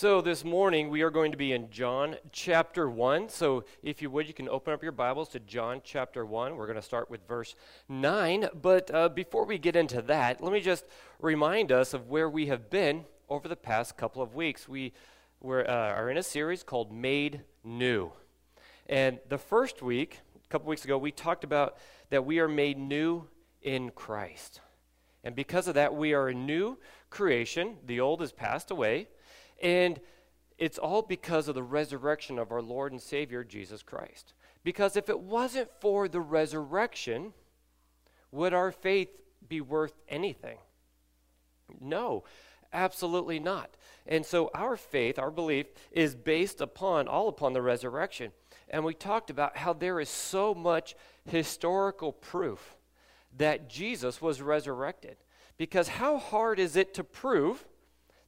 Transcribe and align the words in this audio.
So, 0.00 0.20
this 0.20 0.44
morning 0.44 0.90
we 0.90 1.02
are 1.02 1.10
going 1.10 1.32
to 1.32 1.36
be 1.36 1.50
in 1.50 1.70
John 1.70 2.14
chapter 2.30 2.88
1. 2.88 3.30
So, 3.30 3.64
if 3.82 4.00
you 4.00 4.08
would, 4.10 4.28
you 4.28 4.32
can 4.32 4.48
open 4.48 4.72
up 4.72 4.80
your 4.80 4.92
Bibles 4.92 5.28
to 5.30 5.40
John 5.40 5.80
chapter 5.82 6.24
1. 6.24 6.54
We're 6.54 6.68
going 6.68 6.76
to 6.76 6.82
start 6.82 7.10
with 7.10 7.26
verse 7.26 7.56
9. 7.88 8.48
But 8.62 8.94
uh, 8.94 9.08
before 9.08 9.44
we 9.44 9.58
get 9.58 9.74
into 9.74 10.00
that, 10.02 10.40
let 10.40 10.52
me 10.52 10.60
just 10.60 10.84
remind 11.18 11.72
us 11.72 11.94
of 11.94 12.06
where 12.06 12.30
we 12.30 12.46
have 12.46 12.70
been 12.70 13.06
over 13.28 13.48
the 13.48 13.56
past 13.56 13.96
couple 13.96 14.22
of 14.22 14.36
weeks. 14.36 14.68
We 14.68 14.92
were, 15.40 15.68
uh, 15.68 15.94
are 15.94 16.08
in 16.10 16.16
a 16.16 16.22
series 16.22 16.62
called 16.62 16.92
Made 16.92 17.40
New. 17.64 18.12
And 18.86 19.18
the 19.28 19.36
first 19.36 19.82
week, 19.82 20.20
a 20.36 20.48
couple 20.48 20.68
weeks 20.68 20.84
ago, 20.84 20.96
we 20.96 21.10
talked 21.10 21.42
about 21.42 21.76
that 22.10 22.24
we 22.24 22.38
are 22.38 22.46
made 22.46 22.78
new 22.78 23.26
in 23.62 23.90
Christ. 23.90 24.60
And 25.24 25.34
because 25.34 25.66
of 25.66 25.74
that, 25.74 25.92
we 25.92 26.14
are 26.14 26.28
a 26.28 26.34
new 26.34 26.78
creation. 27.10 27.78
The 27.84 27.98
old 27.98 28.20
has 28.20 28.30
passed 28.30 28.70
away 28.70 29.08
and 29.62 30.00
it's 30.58 30.78
all 30.78 31.02
because 31.02 31.48
of 31.48 31.54
the 31.54 31.62
resurrection 31.62 32.38
of 32.38 32.50
our 32.50 32.62
Lord 32.62 32.92
and 32.92 33.00
Savior, 33.00 33.44
Jesus 33.44 33.82
Christ. 33.82 34.34
Because 34.64 34.96
if 34.96 35.08
it 35.08 35.20
wasn't 35.20 35.70
for 35.80 36.08
the 36.08 36.20
resurrection, 36.20 37.32
would 38.32 38.52
our 38.52 38.72
faith 38.72 39.08
be 39.48 39.60
worth 39.60 39.94
anything? 40.08 40.58
No, 41.80 42.24
absolutely 42.72 43.38
not. 43.38 43.76
And 44.06 44.26
so 44.26 44.50
our 44.52 44.76
faith, 44.76 45.18
our 45.18 45.30
belief, 45.30 45.66
is 45.92 46.14
based 46.14 46.60
upon, 46.60 47.06
all 47.06 47.28
upon 47.28 47.52
the 47.52 47.62
resurrection. 47.62 48.32
And 48.68 48.84
we 48.84 48.94
talked 48.94 49.30
about 49.30 49.56
how 49.56 49.72
there 49.72 50.00
is 50.00 50.08
so 50.08 50.54
much 50.54 50.94
historical 51.24 52.12
proof 52.12 52.76
that 53.36 53.68
Jesus 53.68 54.20
was 54.20 54.42
resurrected. 54.42 55.16
Because 55.56 55.88
how 55.88 56.18
hard 56.18 56.58
is 56.58 56.76
it 56.76 56.94
to 56.94 57.04
prove 57.04 57.66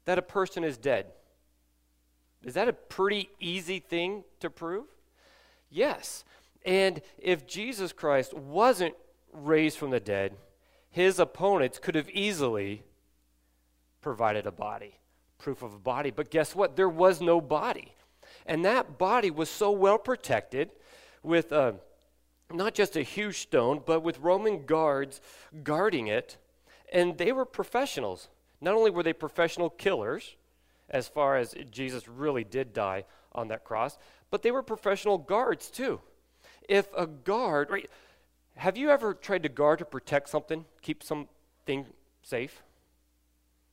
that 0.04 0.18
a 0.18 0.22
person 0.22 0.64
is 0.64 0.78
dead? 0.78 1.06
Is 2.44 2.54
that 2.54 2.68
a 2.68 2.72
pretty 2.72 3.30
easy 3.38 3.80
thing 3.80 4.24
to 4.40 4.48
prove? 4.48 4.86
Yes. 5.68 6.24
And 6.64 7.00
if 7.18 7.46
Jesus 7.46 7.92
Christ 7.92 8.34
wasn't 8.34 8.94
raised 9.32 9.78
from 9.78 9.90
the 9.90 10.00
dead, 10.00 10.36
his 10.90 11.18
opponents 11.18 11.78
could 11.78 11.94
have 11.94 12.10
easily 12.10 12.82
provided 14.00 14.46
a 14.46 14.52
body, 14.52 14.98
proof 15.38 15.62
of 15.62 15.74
a 15.74 15.78
body. 15.78 16.10
But 16.10 16.30
guess 16.30 16.54
what? 16.54 16.76
There 16.76 16.88
was 16.88 17.20
no 17.20 17.40
body. 17.40 17.94
And 18.46 18.64
that 18.64 18.98
body 18.98 19.30
was 19.30 19.48
so 19.50 19.70
well 19.70 19.98
protected 19.98 20.70
with 21.22 21.52
uh, 21.52 21.72
not 22.52 22.74
just 22.74 22.96
a 22.96 23.02
huge 23.02 23.38
stone, 23.38 23.82
but 23.84 24.00
with 24.00 24.18
Roman 24.18 24.64
guards 24.66 25.20
guarding 25.62 26.08
it. 26.08 26.38
And 26.92 27.16
they 27.18 27.32
were 27.32 27.44
professionals. 27.44 28.28
Not 28.60 28.74
only 28.74 28.90
were 28.90 29.02
they 29.02 29.12
professional 29.12 29.70
killers, 29.70 30.36
as 30.90 31.08
far 31.08 31.36
as 31.36 31.54
Jesus 31.70 32.08
really 32.08 32.44
did 32.44 32.72
die 32.72 33.04
on 33.32 33.48
that 33.48 33.64
cross, 33.64 33.98
but 34.30 34.42
they 34.42 34.50
were 34.50 34.62
professional 34.62 35.18
guards 35.18 35.70
too. 35.70 36.00
If 36.68 36.88
a 36.96 37.06
guard, 37.06 37.70
right, 37.70 37.88
have 38.56 38.76
you 38.76 38.90
ever 38.90 39.14
tried 39.14 39.44
to 39.44 39.48
guard 39.48 39.80
or 39.80 39.84
protect 39.84 40.28
something, 40.28 40.64
keep 40.82 41.02
something 41.02 41.86
safe? 42.22 42.62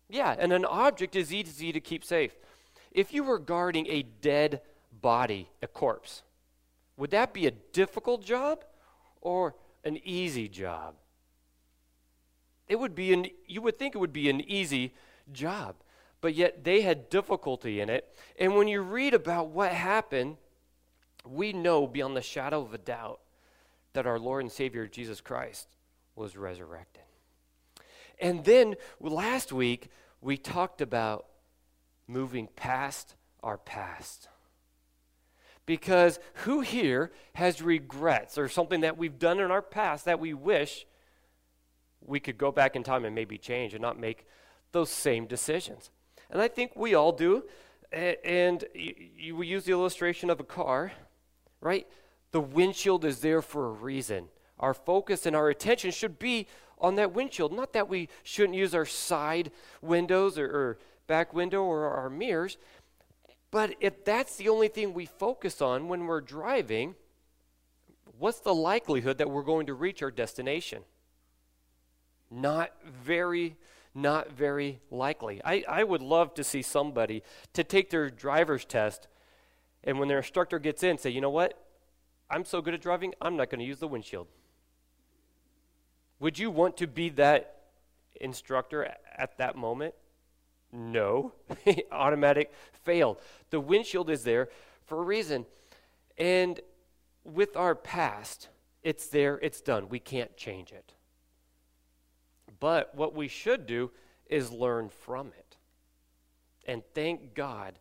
Yeah, 0.10 0.36
and 0.38 0.54
an 0.54 0.66
object 0.66 1.16
is 1.16 1.34
easy 1.34 1.72
to 1.72 1.80
keep 1.80 2.04
safe. 2.04 2.36
If 2.92 3.14
you 3.14 3.24
were 3.24 3.40
guarding 3.40 3.88
a 3.88 4.04
dead 4.04 4.62
body, 5.02 5.50
a 5.62 5.68
corpse, 5.68 6.24
would 6.96 7.12
that 7.12 7.34
be 7.34 7.46
a 7.46 7.52
difficult 7.52 8.24
job 8.24 8.64
or 9.22 9.56
an 9.84 10.00
easy 10.04 10.48
job? 10.48 10.96
It 12.68 12.78
would 12.80 12.96
be 12.96 13.14
an 13.14 13.28
you 13.46 13.62
would 13.62 13.78
think 13.78 13.96
it 13.96 14.00
would 14.00 14.14
be 14.14 14.30
an 14.30 14.42
easy 14.42 14.94
job 15.32 15.76
but 16.28 16.36
yet 16.36 16.66
they 16.66 16.82
had 16.82 17.10
difficulty 17.10 17.80
in 17.80 17.90
it. 17.90 18.14
And 18.38 18.58
when 18.58 18.68
you 18.68 18.82
read 18.82 19.14
about 19.14 19.48
what 19.48 19.72
happened, 19.72 20.36
we 21.26 21.54
know 21.54 21.88
beyond 21.88 22.18
the 22.18 22.22
shadow 22.22 22.62
of 22.62 22.74
a 22.74 22.78
doubt 22.78 23.22
that 23.94 24.06
our 24.06 24.20
Lord 24.20 24.44
and 24.44 24.52
Savior 24.52 24.88
Jesus 24.88 25.22
Christ 25.22 25.70
was 26.18 26.36
resurrected. 26.36 27.04
And 28.20 28.44
then 28.44 28.76
last 29.00 29.54
week, 29.54 29.90
we 30.20 30.36
talked 30.36 30.82
about 30.82 31.28
moving 32.10 32.50
past 32.58 33.16
our 33.42 33.58
past. 33.58 34.28
Because 35.66 36.20
who 36.44 36.60
here 36.60 37.14
has 37.36 37.62
regrets 37.62 38.38
or 38.38 38.50
something 38.50 38.82
that 38.82 38.98
we've 38.98 39.18
done 39.18 39.40
in 39.40 39.50
our 39.50 39.62
past 39.62 40.04
that 40.04 40.20
we 40.20 40.34
wish 40.34 40.86
we 42.02 42.20
could 42.20 42.38
go 42.38 42.52
back 42.52 42.76
in 42.76 42.84
time 42.84 43.06
and 43.06 43.16
maybe 43.16 43.38
change 43.38 43.74
and 43.74 43.82
not 43.82 43.98
make 43.98 44.26
those 44.74 44.90
same 44.90 45.26
decisions? 45.26 45.90
And 46.30 46.42
I 46.42 46.48
think 46.48 46.76
we 46.76 46.94
all 46.94 47.12
do. 47.12 47.44
And 47.92 48.66
we 48.74 49.48
use 49.48 49.66
the 49.66 49.72
illustration 49.72 50.30
of 50.30 50.40
a 50.40 50.44
car, 50.44 50.92
right? 51.62 51.88
The 52.32 52.42
windshield 52.42 53.06
is 53.06 53.20
there 53.20 53.42
for 53.42 53.68
a 53.68 53.72
reason. 53.72 54.28
Our 54.60 54.74
focus 54.74 55.26
and 55.26 55.36
our 55.36 55.50
attention 55.50 55.92
should 55.92 56.20
be 56.20 56.48
on 56.80 56.96
that 56.96 57.14
windshield. 57.14 57.54
Not 57.54 57.74
that 57.74 57.88
we 57.88 58.10
shouldn't 58.24 58.58
use 58.58 58.76
our 58.76 58.86
side 58.86 59.52
windows 59.82 60.38
or, 60.38 60.46
or 60.46 60.78
back 61.08 61.34
window 61.34 61.64
or 61.64 61.90
our 61.90 62.10
mirrors, 62.10 62.58
but 63.50 63.76
if 63.80 64.04
that's 64.04 64.36
the 64.36 64.50
only 64.50 64.68
thing 64.68 64.94
we 64.94 65.06
focus 65.06 65.62
on 65.62 65.88
when 65.88 66.06
we're 66.06 66.22
driving, 66.22 66.96
what's 68.20 68.42
the 68.42 68.54
likelihood 68.54 69.18
that 69.20 69.30
we're 69.30 69.44
going 69.44 69.68
to 69.68 69.74
reach 69.74 70.04
our 70.04 70.12
destination? 70.12 70.84
Not 72.30 72.72
very 72.86 73.56
not 73.94 74.32
very 74.32 74.80
likely. 74.92 75.42
I, 75.44 75.64
I 75.68 75.84
would 75.84 76.02
love 76.02 76.34
to 76.36 76.44
see 76.44 76.62
somebody 76.62 77.24
to 77.54 77.64
take 77.64 77.90
their 77.90 78.10
driver's 78.10 78.66
test 78.66 79.08
and 79.88 80.00
when 80.00 80.10
their 80.10 80.18
instructor 80.18 80.60
gets 80.60 80.84
in, 80.84 80.98
say, 80.98 81.10
you 81.10 81.22
know 81.22 81.30
what? 81.30 81.58
I'm 82.30 82.44
so 82.44 82.62
good 82.62 82.74
at 82.74 82.82
driving, 82.82 83.14
I'm 83.22 83.38
not 83.38 83.50
going 83.50 83.60
to 83.60 83.66
use 83.66 83.80
the 83.80 83.88
windshield. 83.88 84.28
Would 86.20 86.38
you 86.38 86.52
want 86.52 86.78
to 86.78 86.88
be 86.88 87.10
that 87.12 87.56
instructor 88.20 88.94
at 89.16 89.38
that 89.38 89.56
moment? 89.56 89.94
No. 90.74 91.32
Automatic 91.92 92.52
failed. 92.84 93.22
The 93.50 93.62
windshield 93.62 94.10
is 94.10 94.24
there 94.24 94.50
for 94.86 95.00
a 95.00 95.04
reason. 95.04 95.46
And 96.18 96.60
with 97.24 97.56
our 97.56 97.74
past, 97.74 98.50
it's 98.84 99.08
there, 99.08 99.40
it's 99.42 99.62
done. 99.62 99.88
We 99.88 100.00
can't 100.00 100.36
change 100.36 100.74
it. 100.74 100.94
But 102.60 102.96
what 102.96 103.14
we 103.14 103.28
should 103.28 103.66
do 103.66 103.92
is 104.28 104.52
learn 104.52 104.90
from 104.90 105.28
it. 105.38 105.58
And 106.66 106.84
thank 106.94 107.34
God, 107.34 107.80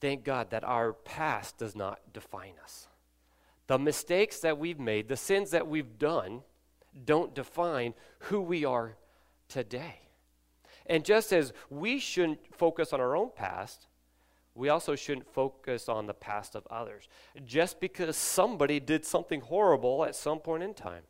thank 0.00 0.24
God 0.24 0.50
that 0.50 0.64
our 0.64 0.92
past 0.92 1.58
does 1.58 1.76
not 1.76 2.00
define 2.12 2.54
us. 2.62 2.88
The 3.66 3.78
mistakes 3.78 4.40
that 4.40 4.58
we've 4.58 4.78
made, 4.78 5.08
the 5.08 5.16
sins 5.16 5.50
that 5.50 5.66
we've 5.66 5.98
done, 5.98 6.42
don't 7.04 7.34
define 7.34 7.94
who 8.20 8.40
we 8.40 8.64
are 8.64 8.96
today. 9.48 10.00
And 10.86 11.04
just 11.04 11.32
as 11.32 11.52
we 11.68 11.98
shouldn't 11.98 12.54
focus 12.54 12.92
on 12.92 13.00
our 13.00 13.16
own 13.16 13.30
past, 13.34 13.88
we 14.54 14.68
also 14.68 14.94
shouldn't 14.94 15.26
focus 15.26 15.88
on 15.88 16.06
the 16.06 16.14
past 16.14 16.54
of 16.54 16.66
others. 16.68 17.08
Just 17.44 17.80
because 17.80 18.16
somebody 18.16 18.80
did 18.80 19.04
something 19.04 19.40
horrible 19.42 20.04
at 20.04 20.14
some 20.14 20.38
point 20.38 20.62
in 20.62 20.72
time 20.72 21.02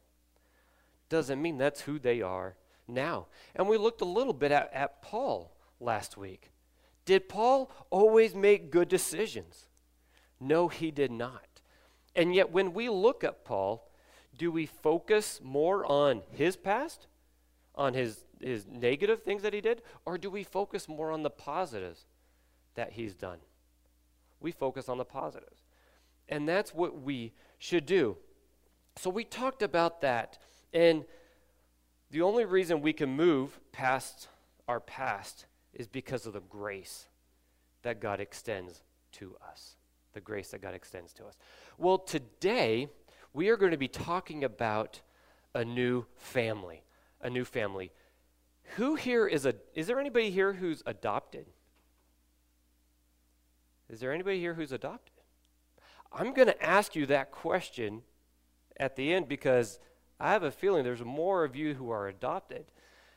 doesn't 1.09 1.41
mean 1.41 1.59
that's 1.59 1.83
who 1.83 1.99
they 1.99 2.23
are 2.23 2.57
now. 2.89 3.27
And 3.55 3.69
we 3.69 3.79
looked 3.79 4.01
a 4.01 4.07
little 4.07 4.33
bit 4.33 4.53
at, 4.53 4.73
at 4.73 5.03
Paul 5.03 5.57
last 5.81 6.17
week. 6.17 6.51
Did 7.05 7.29
Paul 7.29 7.71
always 7.91 8.35
make 8.35 8.71
good 8.71 8.89
decisions? 8.89 9.69
No, 10.41 10.69
he 10.69 10.91
did 10.91 11.11
not. 11.11 11.47
And 12.15 12.35
yet, 12.35 12.51
when 12.51 12.73
we 12.73 12.89
look 12.89 13.23
at 13.25 13.45
Paul, 13.45 13.91
do 14.37 14.51
we 14.51 14.67
focus 14.67 15.41
more 15.43 15.85
on 15.87 16.23
his 16.33 16.57
past, 16.57 17.07
on 17.75 17.95
his, 17.95 18.25
his 18.41 18.67
negative 18.67 19.23
things 19.23 19.43
that 19.43 19.55
he 19.55 19.61
did, 19.61 19.83
or 20.05 20.19
do 20.19 20.31
we 20.31 20.43
focus 20.43 20.89
more 20.89 21.11
on 21.11 21.23
the 21.23 21.31
positives 21.31 22.07
that 22.75 22.93
he's 22.93 23.15
done? 23.15 23.39
We 24.41 24.51
focus 24.51 24.89
on 24.89 24.99
the 24.99 25.05
positives. 25.05 25.63
And 26.29 26.49
that's 26.49 26.75
what 26.75 27.01
we 27.01 27.33
should 27.59 27.87
do. 27.87 28.17
So, 28.97 29.11
we 29.11 29.25
talked 29.25 29.63
about 29.63 30.01
that. 30.01 30.39
And 30.77 31.07
the 32.11 32.21
only 32.21 32.45
reason 32.45 32.83
we 32.83 32.93
can 32.93 33.09
move 33.09 33.59
past 33.73 34.29
our 34.69 34.79
past 34.79 35.47
is 35.73 35.89
because 35.89 36.27
of 36.27 36.35
the 36.35 36.41
grace 36.41 37.07
that 37.81 37.99
God 37.99 38.21
extends 38.21 38.83
to 39.13 39.35
us. 39.51 39.77
The 40.13 40.21
grace 40.21 40.51
that 40.51 40.61
God 40.61 40.75
extends 40.75 41.15
to 41.15 41.25
us. 41.25 41.35
Well, 41.79 41.97
today 41.97 42.91
we 43.33 43.49
are 43.49 43.57
going 43.57 43.71
to 43.71 43.79
be 43.79 43.89
talking 43.89 44.45
about 44.45 45.01
a 45.55 45.65
new 45.65 46.05
family. 46.15 46.83
A 47.23 47.31
new 47.31 47.47
family. 47.47 47.91
Who 48.75 48.97
here 48.97 49.27
is 49.27 49.47
a 49.47 49.55
is 49.75 49.87
there 49.87 49.99
anybody 49.99 50.31
here 50.31 50.53
who's 50.53 50.83
adopted? 50.85 51.47
Is 53.89 54.01
there 54.01 54.13
anybody 54.13 54.41
here 54.41 54.53
who's 54.53 54.73
adopted? 54.73 55.15
I'm 56.13 56.35
going 56.35 56.49
to 56.49 56.63
ask 56.63 56.95
you 56.95 57.07
that 57.07 57.31
question 57.31 58.03
at 58.79 58.97
the 58.97 59.15
end 59.15 59.27
because 59.27 59.79
I 60.19 60.33
have 60.33 60.43
a 60.43 60.51
feeling 60.51 60.85
there's 60.85 61.05
more 61.05 61.45
of 61.45 61.55
you 61.55 61.75
who 61.75 61.91
are 61.91 62.09
adopted 62.09 62.67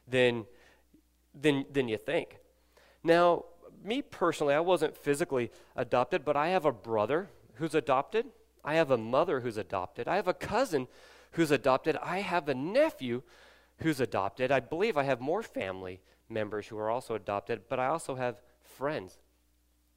than, 0.08 0.46
than, 1.34 1.66
than 1.72 1.88
you 1.88 1.98
think. 1.98 2.38
Now, 3.04 3.46
me 3.84 4.02
personally, 4.02 4.54
I 4.54 4.60
wasn't 4.60 4.98
physically 4.98 5.52
adopted, 5.76 6.26
but 6.26 6.36
I 6.36 6.50
have 6.50 6.66
a 6.66 6.72
brother 6.72 7.30
who's 7.56 7.76
adopted. 7.76 8.26
I 8.64 8.76
have 8.76 8.92
a 8.92 8.98
mother 8.98 9.40
who's 9.40 9.58
adopted. 9.58 10.08
I 10.08 10.18
have 10.18 10.28
a 10.28 10.34
cousin 10.34 10.88
who's 11.32 11.52
adopted. 11.52 11.96
I 12.02 12.20
have 12.20 12.50
a 12.50 12.56
nephew 12.56 13.22
who's 13.78 14.00
adopted. 14.00 14.52
I 14.52 14.60
believe 14.60 14.98
I 14.98 15.04
have 15.04 15.22
more 15.22 15.44
family 15.44 16.02
members 16.28 16.68
who 16.68 16.78
are 16.78 16.90
also 16.90 17.16
adopted, 17.16 17.62
but 17.70 17.80
I 17.80 17.88
also 17.88 18.16
have 18.16 18.42
friends 18.62 19.18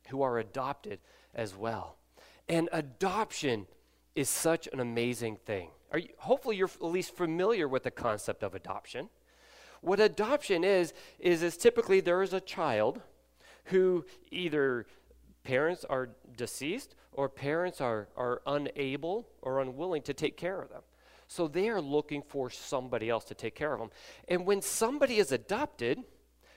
who 0.08 0.22
are 0.22 0.38
adopted 0.38 1.00
as 1.34 1.56
well. 1.56 1.96
And 2.48 2.68
adoption 2.72 3.66
is 4.14 4.28
such 4.28 4.68
an 4.72 4.80
amazing 4.80 5.36
thing. 5.36 5.70
Are 5.92 5.98
you, 5.98 6.08
hopefully, 6.18 6.56
you're 6.56 6.68
at 6.68 6.82
least 6.82 7.14
familiar 7.14 7.68
with 7.68 7.84
the 7.84 7.90
concept 7.90 8.42
of 8.42 8.54
adoption. 8.54 9.10
What 9.82 10.00
adoption 10.00 10.64
is, 10.64 10.94
is, 11.18 11.42
is 11.42 11.56
typically 11.56 12.00
there 12.00 12.22
is 12.22 12.32
a 12.32 12.40
child 12.40 13.02
who 13.66 14.04
either 14.30 14.86
parents 15.44 15.84
are 15.84 16.10
deceased 16.36 16.94
or 17.12 17.28
parents 17.28 17.80
are, 17.80 18.08
are 18.16 18.42
unable 18.46 19.28
or 19.42 19.60
unwilling 19.60 20.02
to 20.02 20.14
take 20.14 20.36
care 20.36 20.60
of 20.60 20.70
them. 20.70 20.82
So 21.28 21.48
they 21.48 21.68
are 21.68 21.80
looking 21.80 22.22
for 22.22 22.50
somebody 22.50 23.08
else 23.10 23.24
to 23.24 23.34
take 23.34 23.54
care 23.54 23.72
of 23.72 23.80
them. 23.80 23.90
And 24.28 24.46
when 24.46 24.62
somebody 24.62 25.18
is 25.18 25.32
adopted, 25.32 25.98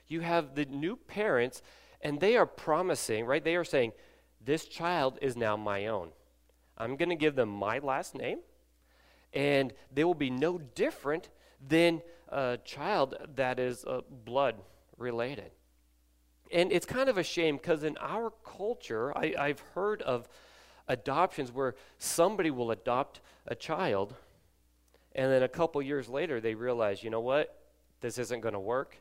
you 0.07 0.21
have 0.21 0.55
the 0.55 0.65
new 0.65 0.95
parents, 0.95 1.61
and 2.01 2.19
they 2.19 2.37
are 2.37 2.45
promising, 2.45 3.25
right? 3.25 3.43
They 3.43 3.55
are 3.55 3.63
saying, 3.63 3.93
This 4.43 4.65
child 4.65 5.17
is 5.21 5.35
now 5.35 5.57
my 5.57 5.87
own. 5.87 6.09
I'm 6.77 6.95
going 6.95 7.09
to 7.09 7.15
give 7.15 7.35
them 7.35 7.49
my 7.49 7.79
last 7.79 8.15
name, 8.15 8.39
and 9.35 9.73
they 9.93 10.03
will 10.03 10.15
be 10.15 10.29
no 10.29 10.57
different 10.57 11.29
than 11.67 12.01
a 12.29 12.57
child 12.63 13.15
that 13.35 13.59
is 13.59 13.83
uh, 13.85 14.01
blood 14.23 14.55
related. 14.97 15.51
And 16.51 16.71
it's 16.71 16.85
kind 16.85 17.09
of 17.09 17.17
a 17.17 17.23
shame 17.23 17.57
because 17.57 17.83
in 17.83 17.97
our 17.97 18.31
culture, 18.43 19.15
I, 19.15 19.33
I've 19.37 19.59
heard 19.73 20.01
of 20.03 20.27
adoptions 20.87 21.51
where 21.51 21.75
somebody 21.97 22.49
will 22.49 22.71
adopt 22.71 23.19
a 23.47 23.55
child, 23.55 24.15
and 25.13 25.31
then 25.31 25.43
a 25.43 25.47
couple 25.47 25.81
years 25.81 26.07
later, 26.07 26.39
they 26.39 26.55
realize, 26.55 27.03
you 27.03 27.09
know 27.09 27.21
what, 27.21 27.59
this 28.01 28.17
isn't 28.17 28.41
going 28.41 28.53
to 28.53 28.59
work, 28.59 28.97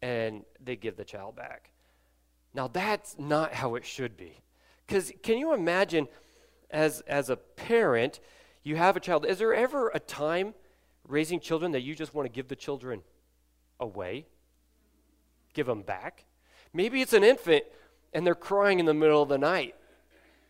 and 0.00 0.44
they 0.62 0.76
give 0.76 0.96
the 0.96 1.04
child 1.04 1.36
back. 1.36 1.70
Now, 2.54 2.68
that's 2.68 3.16
not 3.18 3.52
how 3.52 3.74
it 3.74 3.84
should 3.84 4.16
be. 4.16 4.38
Because 4.86 5.12
can 5.22 5.38
you 5.38 5.54
imagine, 5.54 6.08
as, 6.70 7.00
as 7.02 7.30
a 7.30 7.36
parent, 7.36 8.20
you 8.64 8.76
have 8.76 8.96
a 8.96 9.00
child, 9.00 9.26
is 9.26 9.38
there 9.38 9.54
ever 9.54 9.90
a 9.94 10.00
time 10.00 10.54
raising 11.06 11.38
children 11.38 11.72
that 11.72 11.82
you 11.82 11.94
just 11.94 12.14
want 12.14 12.26
to 12.26 12.32
give 12.32 12.48
the 12.48 12.56
children 12.56 13.02
away? 13.78 14.26
Give 15.52 15.66
them 15.66 15.82
back? 15.82 16.24
Maybe 16.72 17.02
it's 17.02 17.12
an 17.12 17.22
infant 17.22 17.64
and 18.12 18.26
they're 18.26 18.34
crying 18.34 18.80
in 18.80 18.86
the 18.86 18.94
middle 18.94 19.22
of 19.22 19.28
the 19.28 19.38
night. 19.38 19.74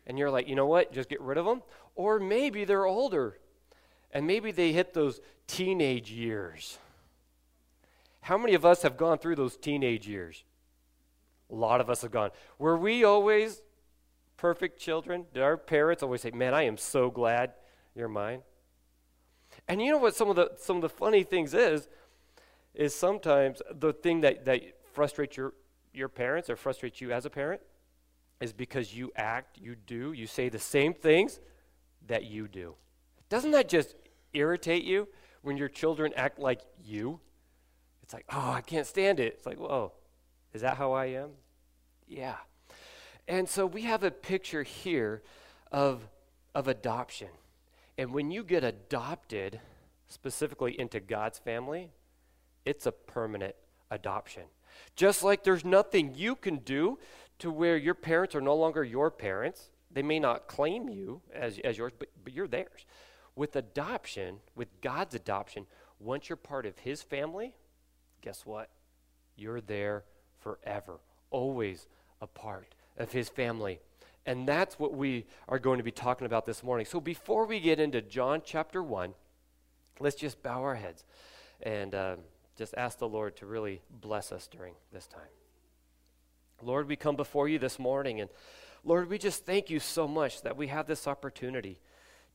And 0.07 0.19
you're 0.19 0.31
like, 0.31 0.49
you 0.49 0.55
know 0.55 0.67
what? 0.67 0.93
Just 0.93 1.09
get 1.09 1.21
rid 1.21 1.39
of 1.39 1.45
them. 1.45 1.63
Or 1.97 2.21
maybe 2.21 2.65
they're 2.65 2.87
older 2.87 3.39
and 4.13 4.27
maybe 4.27 4.53
they 4.53 4.73
hit 4.73 4.95
those 4.95 5.21
teenage 5.49 6.11
years. 6.11 6.79
How 8.21 8.39
many 8.39 8.55
of 8.55 8.65
us 8.65 8.83
have 8.83 8.97
gone 8.97 9.19
through 9.19 9.37
those 9.37 9.57
teenage 9.57 10.07
years? 10.07 10.45
A 11.51 11.55
lot 11.55 11.81
of 11.81 11.91
us 11.91 12.03
have 12.03 12.11
gone. 12.11 12.31
Were 12.59 12.77
we 12.77 13.05
always 13.05 13.61
perfect 14.37 14.79
children? 14.79 15.27
Did 15.35 15.43
our 15.43 15.57
parents 15.57 16.03
always 16.03 16.23
say, 16.23 16.31
Man, 16.31 16.55
I 16.55 16.63
am 16.63 16.77
so 16.77 17.11
glad 17.11 17.53
you're 17.95 18.09
mine? 18.09 18.43
And 19.69 19.81
you 19.81 19.93
know 19.93 19.99
what 19.99 20.15
some 20.15 20.29
of 20.29 20.37
the 20.37 20.51
some 20.59 20.77
of 20.77 20.83
the 20.83 20.89
funny 20.89 21.23
things 21.23 21.55
is, 21.55 21.89
is 22.75 22.95
sometimes 22.95 23.63
the 23.73 23.93
thing 23.93 24.21
that, 24.23 24.45
that 24.45 24.63
frustrates 24.93 25.37
your 25.37 25.55
your 25.93 26.09
parents 26.09 26.51
or 26.51 26.57
frustrates 26.57 27.01
you 27.01 27.13
as 27.13 27.25
a 27.25 27.31
parent 27.31 27.61
is 28.41 28.53
because 28.53 28.95
you 28.95 29.13
act, 29.17 29.59
you 29.59 29.75
do, 29.75 30.13
you 30.13 30.27
say 30.27 30.49
the 30.49 30.59
same 30.59 30.93
things 30.93 31.41
that 32.07 32.25
you 32.25 32.49
do. 32.49 32.75
Doesn't 33.29 33.53
that 33.53 33.69
just 33.69 33.95
irritate 34.33 34.85
you 34.85 35.09
when 35.43 35.57
your 35.57 35.69
children 35.69 36.13
act 36.17 36.39
like 36.39 36.61
you? 36.85 37.21
It's 38.03 38.13
like, 38.13 38.27
oh, 38.31 38.51
I 38.51 38.61
can't 38.61 38.87
stand 38.87 39.21
it. 39.21 39.35
It's 39.39 39.47
like, 39.47 39.59
whoa, 39.59 39.93
is 40.53 40.63
that 40.63 40.77
how 40.77 40.93
I 40.93 41.07
am? 41.07 41.31
Yeah. 42.07 42.37
And 43.27 43.49
so 43.49 43.65
we 43.65 43.83
have 43.83 44.03
a 44.03 44.11
picture 44.11 44.63
here 44.63 45.23
of, 45.73 46.07
of 46.55 46.69
adoption. 46.69 47.29
And 47.97 48.13
when 48.13 48.31
you 48.31 48.43
get 48.43 48.65
adopted 48.65 49.61
specifically 50.09 50.79
into 50.79 51.01
God's 51.01 51.39
family, 51.39 51.91
it's 52.65 52.87
a 52.87 52.93
permanent 52.93 53.55
adoption. 53.91 54.45
Just 54.97 55.23
like 55.23 55.45
there's 55.45 55.65
nothing 55.65 56.15
you 56.15 56.35
can 56.35 56.59
do 56.59 56.99
to 57.39 57.51
where 57.51 57.77
your 57.77 57.95
parents 57.95 58.35
are 58.35 58.41
no 58.41 58.55
longer 58.55 58.83
your 58.83 59.11
parents. 59.11 59.71
They 59.91 60.03
may 60.03 60.19
not 60.19 60.49
claim 60.49 60.89
you 60.89 61.21
as, 61.33 61.59
as 61.63 61.79
yours, 61.79 61.93
but, 61.99 62.09
but 62.25 62.33
you're 62.33 62.49
theirs. 62.49 62.87
With 63.37 63.57
adoption, 63.57 64.39
with 64.55 64.69
God's 64.81 65.15
adoption, 65.15 65.67
once 66.01 66.29
you're 66.29 66.37
part 66.37 66.67
of 66.67 66.79
His 66.81 67.03
family, 67.03 67.55
guess 68.21 68.45
what? 68.45 68.71
You're 69.37 69.61
there 69.61 70.05
forever, 70.41 70.99
always 71.31 71.87
a 72.21 72.27
part 72.27 72.75
of 72.97 73.13
His 73.13 73.29
family. 73.29 73.81
And 74.27 74.49
that's 74.49 74.79
what 74.79 74.95
we 74.95 75.27
are 75.49 75.59
going 75.59 75.79
to 75.79 75.85
be 75.85 75.91
talking 75.91 76.27
about 76.27 76.47
this 76.47 76.63
morning. 76.63 76.87
So 76.87 77.01
before 77.01 77.47
we 77.47 77.61
get 77.61 77.79
into 77.79 78.01
John 78.01 78.43
chapter 78.45 78.83
1, 78.83 79.15
let's 80.01 80.17
just 80.17 80.43
bow 80.43 80.63
our 80.63 80.77
heads 80.77 81.05
and. 81.63 81.95
Uh, 81.95 82.17
just 82.57 82.75
ask 82.77 82.99
the 82.99 83.09
Lord 83.09 83.37
to 83.37 83.47
really 83.47 83.83
bless 83.91 84.31
us 84.31 84.47
during 84.47 84.75
this 84.93 85.07
time. 85.07 85.23
Lord, 86.63 86.89
we 86.89 86.97
come 86.97 87.17
before 87.17 87.49
you 87.49 87.59
this 87.59 87.79
morning, 87.79 88.21
and 88.21 88.31
Lord, 88.85 89.11
we 89.11 89.19
just 89.19 89.45
thank 89.45 89.71
you 89.71 89.81
so 89.81 90.07
much 90.07 90.43
that 90.43 90.57
we 90.57 90.69
have 90.69 90.87
this 90.87 91.07
opportunity 91.07 91.81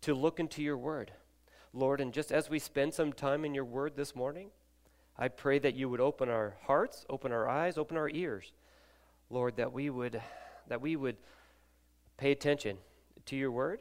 to 0.01 0.13
look 0.13 0.39
into 0.39 0.61
your 0.61 0.77
word. 0.77 1.11
Lord, 1.73 2.01
and 2.01 2.13
just 2.13 2.31
as 2.31 2.49
we 2.49 2.59
spend 2.59 2.93
some 2.93 3.13
time 3.13 3.45
in 3.45 3.53
your 3.53 3.65
word 3.65 3.95
this 3.95 4.15
morning, 4.15 4.49
I 5.17 5.27
pray 5.29 5.59
that 5.59 5.75
you 5.75 5.89
would 5.89 6.01
open 6.01 6.29
our 6.29 6.57
hearts, 6.63 7.05
open 7.09 7.31
our 7.31 7.47
eyes, 7.47 7.77
open 7.77 7.97
our 7.97 8.09
ears. 8.09 8.51
Lord, 9.29 9.57
that 9.57 9.71
we 9.71 9.89
would 9.89 10.21
that 10.67 10.81
we 10.81 10.95
would 10.95 11.17
pay 12.19 12.31
attention 12.31 12.77
to 13.25 13.35
your 13.35 13.49
word, 13.49 13.79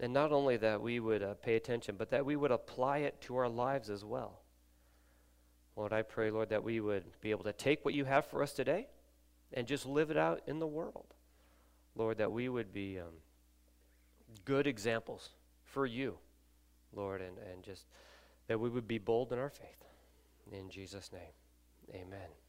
and 0.00 0.12
not 0.12 0.32
only 0.32 0.56
that 0.56 0.80
we 0.80 0.98
would 0.98 1.22
uh, 1.22 1.34
pay 1.34 1.54
attention, 1.54 1.94
but 1.96 2.10
that 2.10 2.26
we 2.26 2.34
would 2.34 2.50
apply 2.50 2.98
it 2.98 3.20
to 3.22 3.36
our 3.36 3.48
lives 3.48 3.88
as 3.88 4.04
well. 4.04 4.40
Lord, 5.76 5.92
I 5.92 6.02
pray, 6.02 6.30
Lord, 6.30 6.50
that 6.50 6.64
we 6.64 6.80
would 6.80 7.04
be 7.20 7.30
able 7.30 7.44
to 7.44 7.52
take 7.52 7.84
what 7.84 7.94
you 7.94 8.04
have 8.04 8.26
for 8.26 8.42
us 8.42 8.52
today 8.52 8.88
and 9.52 9.66
just 9.66 9.86
live 9.86 10.10
it 10.10 10.16
out 10.16 10.42
in 10.46 10.58
the 10.58 10.66
world. 10.66 11.14
Lord, 11.94 12.18
that 12.18 12.32
we 12.32 12.48
would 12.48 12.72
be 12.72 12.98
um, 12.98 13.14
good 14.44 14.66
examples 14.66 15.30
for 15.62 15.86
you, 15.86 16.18
Lord, 16.92 17.20
and, 17.20 17.38
and 17.52 17.62
just 17.62 17.86
that 18.48 18.58
we 18.58 18.68
would 18.68 18.88
be 18.88 18.98
bold 18.98 19.32
in 19.32 19.38
our 19.38 19.50
faith. 19.50 19.84
In 20.52 20.68
Jesus' 20.68 21.10
name, 21.12 22.00
amen. 22.02 22.43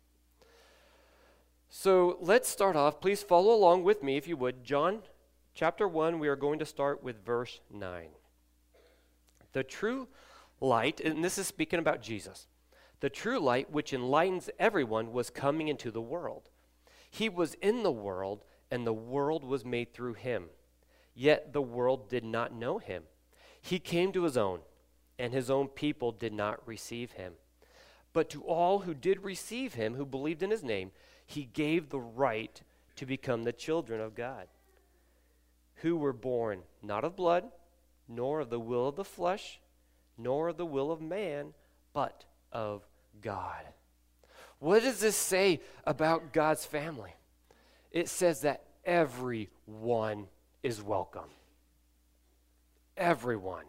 So 1.78 2.18
let's 2.22 2.48
start 2.48 2.78
off. 2.78 3.02
Please 3.02 3.22
follow 3.22 3.54
along 3.54 3.84
with 3.84 4.02
me, 4.02 4.16
if 4.16 4.30
you 4.30 4.38
would. 4.38 4.64
John 4.64 5.02
chapter 5.54 5.90
1, 5.90 6.20
we 6.20 6.30
are 6.30 6.38
going 6.38 6.58
to 6.60 6.66
start 6.66 7.04
with 7.04 7.26
verse 7.26 7.60
9. 7.70 8.08
The 9.52 9.62
true 9.62 10.08
light, 10.62 11.02
and 11.02 11.22
this 11.22 11.38
is 11.38 11.48
speaking 11.48 11.80
about 11.80 12.02
Jesus. 12.02 12.48
The 13.02 13.10
true 13.10 13.40
light, 13.40 13.74
which 13.74 13.92
enlightens 13.92 14.50
everyone, 14.58 15.12
was 15.12 15.30
coming 15.30 15.68
into 15.68 15.92
the 15.92 16.02
world. 16.02 16.50
He 17.12 17.28
was 17.28 17.56
in 17.56 17.84
the 17.84 17.92
world, 17.92 18.46
and 18.72 18.88
the 18.88 18.94
world 18.94 19.44
was 19.44 19.66
made 19.66 19.94
through 19.94 20.14
him. 20.14 20.46
Yet 21.14 21.52
the 21.52 21.62
world 21.62 22.10
did 22.10 22.24
not 22.24 22.54
know 22.54 22.78
him. 22.78 23.04
He 23.62 23.80
came 23.80 24.14
to 24.14 24.24
his 24.24 24.38
own, 24.38 24.62
and 25.20 25.34
his 25.34 25.50
own 25.50 25.68
people 25.68 26.14
did 26.14 26.32
not 26.32 26.66
receive 26.66 27.12
him. 27.12 27.34
But 28.14 28.30
to 28.30 28.44
all 28.44 28.80
who 28.80 28.94
did 28.94 29.26
receive 29.26 29.74
him, 29.74 29.96
who 29.96 30.06
believed 30.06 30.42
in 30.42 30.52
his 30.52 30.64
name, 30.64 30.92
he 31.26 31.46
gave 31.46 31.90
the 31.90 32.00
right 32.00 32.62
to 32.96 33.06
become 33.06 33.44
the 33.44 33.54
children 33.54 34.00
of 34.00 34.16
God, 34.16 34.48
who 35.76 35.98
were 35.98 36.14
born 36.14 36.62
not 36.82 37.04
of 37.04 37.16
blood, 37.16 37.46
nor 38.08 38.42
of 38.42 38.50
the 38.50 38.60
will 38.60 38.88
of 38.88 38.96
the 38.96 39.04
flesh, 39.04 39.60
nor 40.18 40.50
of 40.50 40.58
the 40.58 40.66
will 40.66 40.92
of 40.92 41.02
man, 41.02 41.54
but 41.94 42.26
of 42.52 42.88
God. 43.22 43.66
What 44.60 44.84
does 44.84 45.00
this 45.00 45.18
say 45.18 45.62
about 45.86 46.32
God's 46.32 46.66
family? 46.66 47.16
It 47.92 48.08
says 48.10 48.42
that 48.42 48.64
everyone 48.86 50.28
is 50.64 50.82
welcome. 50.82 51.30
Everyone. 52.98 53.66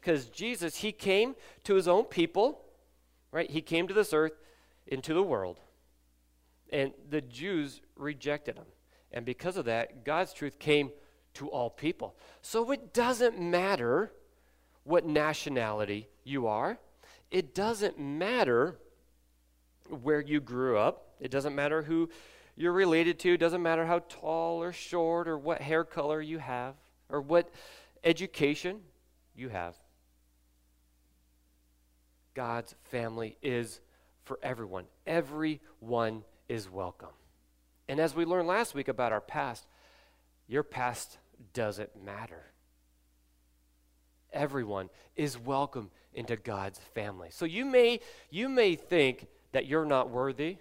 Because 0.00 0.26
Jesus, 0.26 0.78
he 0.78 0.92
came 0.92 1.36
to 1.64 1.74
his 1.74 1.86
own 1.86 2.04
people, 2.04 2.60
right? 3.30 3.50
He 3.50 3.60
came 3.60 3.86
to 3.88 3.94
this 3.94 4.12
earth, 4.12 4.32
into 4.86 5.12
the 5.12 5.22
world. 5.22 5.60
And 6.70 6.92
the 7.08 7.20
Jews 7.20 7.80
rejected 7.96 8.56
him. 8.56 8.66
And 9.12 9.24
because 9.24 9.56
of 9.56 9.64
that, 9.66 10.04
God's 10.04 10.32
truth 10.32 10.58
came 10.58 10.90
to 11.34 11.48
all 11.48 11.70
people. 11.70 12.16
So 12.42 12.70
it 12.72 12.92
doesn't 12.92 13.40
matter 13.40 14.12
what 14.84 15.06
nationality 15.06 16.08
you 16.24 16.46
are. 16.46 16.78
It 17.30 17.54
doesn't 17.54 17.98
matter 17.98 18.76
where 19.88 20.20
you 20.20 20.40
grew 20.40 20.78
up. 20.78 21.14
It 21.20 21.30
doesn't 21.30 21.54
matter 21.54 21.82
who 21.82 22.10
you're 22.58 22.72
related 22.72 23.20
to, 23.20 23.34
it 23.34 23.38
doesn't 23.38 23.62
matter 23.62 23.86
how 23.86 24.00
tall 24.08 24.60
or 24.60 24.72
short 24.72 25.28
or 25.28 25.38
what 25.38 25.60
hair 25.60 25.84
color 25.84 26.20
you 26.20 26.38
have 26.38 26.74
or 27.08 27.20
what 27.20 27.48
education 28.02 28.80
you 29.36 29.48
have. 29.48 29.76
God's 32.34 32.74
family 32.90 33.36
is 33.42 33.80
for 34.24 34.40
everyone. 34.42 34.84
Everyone 35.06 36.24
is 36.48 36.68
welcome. 36.68 37.08
And 37.88 38.00
as 38.00 38.14
we 38.14 38.24
learned 38.24 38.48
last 38.48 38.74
week 38.74 38.88
about 38.88 39.12
our 39.12 39.20
past, 39.20 39.66
your 40.46 40.62
past 40.62 41.18
doesn't 41.52 42.02
matter. 42.02 42.44
Everyone 44.32 44.90
is 45.16 45.38
welcome 45.38 45.90
into 46.12 46.36
God's 46.36 46.78
family. 46.94 47.28
So 47.30 47.44
you 47.44 47.64
may 47.64 48.00
you 48.30 48.48
may 48.48 48.76
think 48.76 49.26
that 49.52 49.66
you're 49.66 49.86
not 49.86 50.10
worthy. 50.10 50.58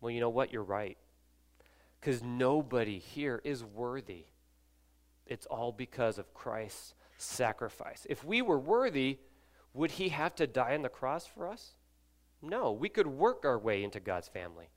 Well, 0.00 0.10
you 0.10 0.20
know 0.20 0.30
what? 0.30 0.52
You're 0.52 0.62
right. 0.62 0.98
Cuz 2.02 2.22
nobody 2.22 2.98
here 2.98 3.40
is 3.44 3.64
worthy. 3.64 4.26
It's 5.26 5.46
all 5.46 5.72
because 5.72 6.18
of 6.18 6.34
Christ's 6.34 6.94
sacrifice. 7.16 8.06
If 8.08 8.22
we 8.24 8.42
were 8.42 8.58
worthy, 8.58 9.18
would 9.72 9.92
he 9.92 10.10
have 10.10 10.34
to 10.36 10.46
die 10.46 10.74
on 10.74 10.82
the 10.82 10.88
cross 10.88 11.26
for 11.26 11.48
us? 11.48 11.75
No, 12.42 12.72
we 12.72 12.88
could 12.88 13.06
work 13.06 13.44
our 13.44 13.58
way 13.58 13.82
into 13.82 14.00
God's 14.00 14.28
family. 14.28 14.68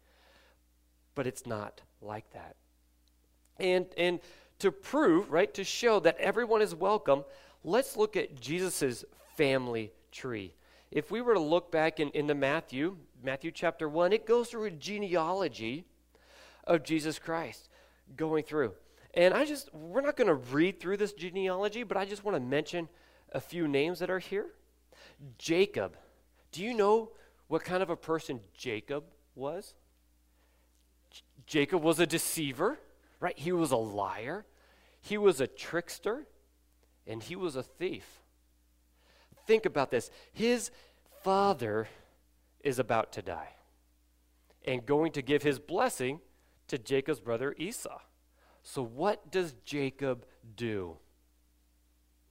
But 1.16 1.28
it's 1.28 1.46
not 1.46 1.82
like 2.02 2.32
that. 2.32 2.56
And 3.60 3.88
and 3.98 4.20
to 4.60 4.72
prove, 4.72 5.32
right, 5.32 5.54
to 5.54 5.64
show 5.64 6.00
that 6.02 6.18
everyone 6.18 6.62
is 6.62 6.76
welcome, 6.76 7.24
let's 7.64 7.98
look 7.98 8.16
at 8.16 8.40
Jesus' 8.40 9.06
family 9.36 9.92
tree. 10.12 10.54
If 10.92 11.12
we 11.12 11.22
were 11.22 11.34
to 11.34 11.40
look 11.40 11.72
back 11.72 12.00
in, 12.00 12.10
into 12.10 12.36
Matthew, 12.36 12.98
Matthew 13.24 13.52
chapter 13.52 13.88
1, 13.88 14.12
it 14.12 14.26
goes 14.26 14.50
through 14.50 14.66
a 14.66 14.72
genealogy 14.72 15.86
of 16.66 16.84
Jesus 16.84 17.20
Christ 17.20 17.70
going 18.16 18.44
through. 18.44 18.74
And 19.14 19.34
I 19.34 19.46
just, 19.46 19.74
we're 19.74 20.02
not 20.02 20.16
going 20.16 20.28
to 20.28 20.36
read 20.36 20.80
through 20.80 20.98
this 20.98 21.14
genealogy, 21.14 21.84
but 21.84 21.98
I 21.98 22.06
just 22.06 22.24
want 22.24 22.36
to 22.36 22.42
mention 22.42 22.90
a 23.32 23.40
few 23.40 23.68
names 23.68 24.00
that 24.00 24.10
are 24.10 24.20
here. 24.20 24.48
Jacob. 25.38 25.96
Do 26.52 26.64
you 26.64 26.74
know 26.74 27.12
what 27.50 27.64
kind 27.64 27.84
of 27.84 27.90
a 27.90 27.98
person 27.98 28.40
Jacob 28.54 29.04
was? 29.36 29.74
J- 31.10 31.22
Jacob 31.46 31.84
was 31.84 32.00
a 32.00 32.08
deceiver, 32.08 32.80
right? 33.20 33.38
He 33.38 33.52
was 33.52 33.72
a 33.72 33.78
liar, 33.78 34.46
he 35.02 35.18
was 35.18 35.42
a 35.42 35.48
trickster, 35.48 36.26
and 37.06 37.22
he 37.22 37.36
was 37.36 37.58
a 37.58 37.64
thief. 37.64 38.22
Think 39.46 39.66
about 39.66 39.90
this. 39.90 40.12
His 40.32 40.70
father 41.24 41.90
is 42.64 42.78
about 42.78 43.12
to 43.14 43.24
die 43.24 43.50
and 44.64 44.86
going 44.86 45.12
to 45.14 45.24
give 45.24 45.42
his 45.42 45.58
blessing 45.58 46.20
to 46.68 46.78
Jacob's 46.78 47.20
brother 47.20 47.56
Esau. 47.58 48.00
So, 48.62 48.84
what 48.84 49.32
does 49.32 49.56
Jacob 49.66 50.26
do? 50.56 50.98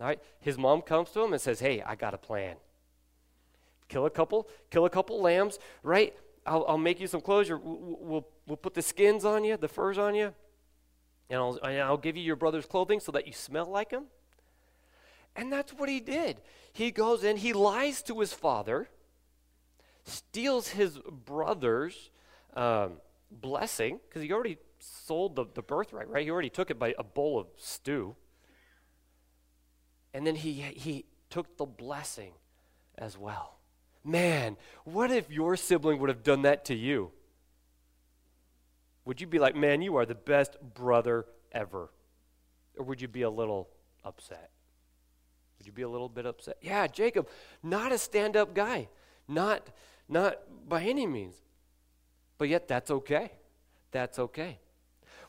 All 0.01 0.07
right, 0.07 0.21
his 0.39 0.57
mom 0.57 0.83
comes 0.83 1.11
to 1.11 1.25
him 1.25 1.33
and 1.33 1.43
says, 1.43 1.59
Hey, 1.59 1.83
I 1.83 1.97
got 1.97 2.15
a 2.15 2.19
plan. 2.19 2.57
Kill 3.89 4.07
a 4.07 4.11
couple, 4.11 4.49
kill 4.71 4.85
a 4.85 4.91
couple 4.91 5.21
lambs, 5.21 5.59
right? 5.83 6.15
I'll, 6.47 6.65
I'll 6.69 6.79
make 6.79 7.01
you 7.01 7.07
some 7.07 7.21
clothes. 7.21 7.49
We'll, 7.51 7.61
we'll, 7.63 8.29
we'll 8.47 8.57
put 8.57 8.75
the 8.75 8.83
skins 8.83 9.25
on 9.25 9.45
you, 9.45 9.57
the 9.57 9.69
furs 9.69 9.99
on 9.99 10.15
you, 10.15 10.35
and 11.31 11.39
I'll, 11.39 11.59
and 11.63 11.81
I'll 11.83 11.97
give 11.97 12.17
you 12.17 12.23
your 12.23 12.37
brother's 12.37 12.67
clothing 12.67 13.01
so 13.01 13.13
that 13.13 13.27
you 13.27 13.33
smell 13.33 13.67
like 13.67 13.91
him. 13.91 14.05
And 15.37 15.53
that's 15.53 15.73
what 15.73 15.89
he 15.89 16.01
did. 16.01 16.41
He 16.73 16.91
goes 16.91 17.23
in, 17.25 17.37
he 17.37 17.53
lies 17.53 18.03
to 18.03 18.21
his 18.21 18.33
father, 18.33 18.89
steals 20.05 20.69
his 20.69 20.99
brother's 21.25 22.11
um, 22.55 22.95
blessing, 23.31 24.01
because 24.09 24.23
he 24.23 24.33
already 24.33 24.59
sold 24.81 25.37
the, 25.37 25.45
the 25.55 25.63
birthright, 25.63 26.09
right? 26.09 26.25
He 26.25 26.31
already 26.31 26.51
took 26.51 26.71
it 26.71 26.79
by 26.79 26.95
a 26.99 27.05
bowl 27.05 27.39
of 27.39 27.47
stew. 27.57 28.17
And 30.15 30.27
then 30.27 30.37
he, 30.37 30.53
he 30.53 31.05
took 31.31 31.57
the 31.57 31.67
blessing 31.67 32.33
as 32.97 33.19
well. 33.19 33.58
Man, 34.09 34.57
what 34.85 35.11
if 35.11 35.31
your 35.31 35.55
sibling 35.55 35.99
would 35.99 36.09
have 36.09 36.23
done 36.23 36.43
that 36.43 36.65
to 36.67 36.75
you? 36.75 37.11
Would 39.05 39.21
you 39.21 39.27
be 39.27 39.39
like, 39.39 39.55
man, 39.55 39.83
you 39.83 39.97
are 39.97 40.07
the 40.07 40.15
best 40.15 40.57
brother 40.75 41.27
ever? 41.53 41.91
Or 42.79 42.87
would 42.87 43.03
you 43.03 43.09
be 43.09 43.21
a 43.21 43.29
little 43.29 43.69
upset? 44.07 44.51
Would 45.59 45.67
you 45.67 45.75
be 45.75 45.83
a 45.83 45.89
little 45.91 46.09
bit 46.09 46.25
upset? 46.25 46.57
Yeah, 46.63 46.87
Jacob, 46.87 47.29
not 47.63 47.93
a 47.93 47.99
stand 47.99 48.35
up 48.35 48.55
guy. 48.55 48.89
Not, 49.29 49.69
not 50.09 50.39
by 50.67 50.85
any 50.85 51.07
means. 51.07 51.35
But 52.39 52.49
yet, 52.49 52.67
that's 52.67 52.91
okay. 52.91 53.33
That's 53.91 54.19
okay. 54.19 54.59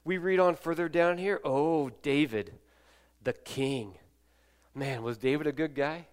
We 0.06 0.20
read 0.20 0.40
on 0.40 0.56
further 0.56 0.88
down 0.88 1.18
here. 1.18 1.42
Oh, 1.44 1.90
David, 2.02 2.54
the 3.22 3.34
king. 3.34 3.98
Man, 4.74 5.04
was 5.04 5.18
David 5.18 5.48
a 5.48 5.52
good 5.52 5.76
guy? 5.76 6.08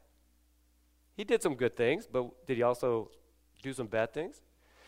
He 1.16 1.25
did 1.25 1.42
some 1.42 1.54
good 1.54 1.75
things, 1.75 2.06
but 2.06 2.46
did 2.46 2.58
he 2.58 2.62
also 2.62 3.11
do 3.62 3.73
some 3.73 3.87
bad 3.87 4.12
things? 4.12 4.42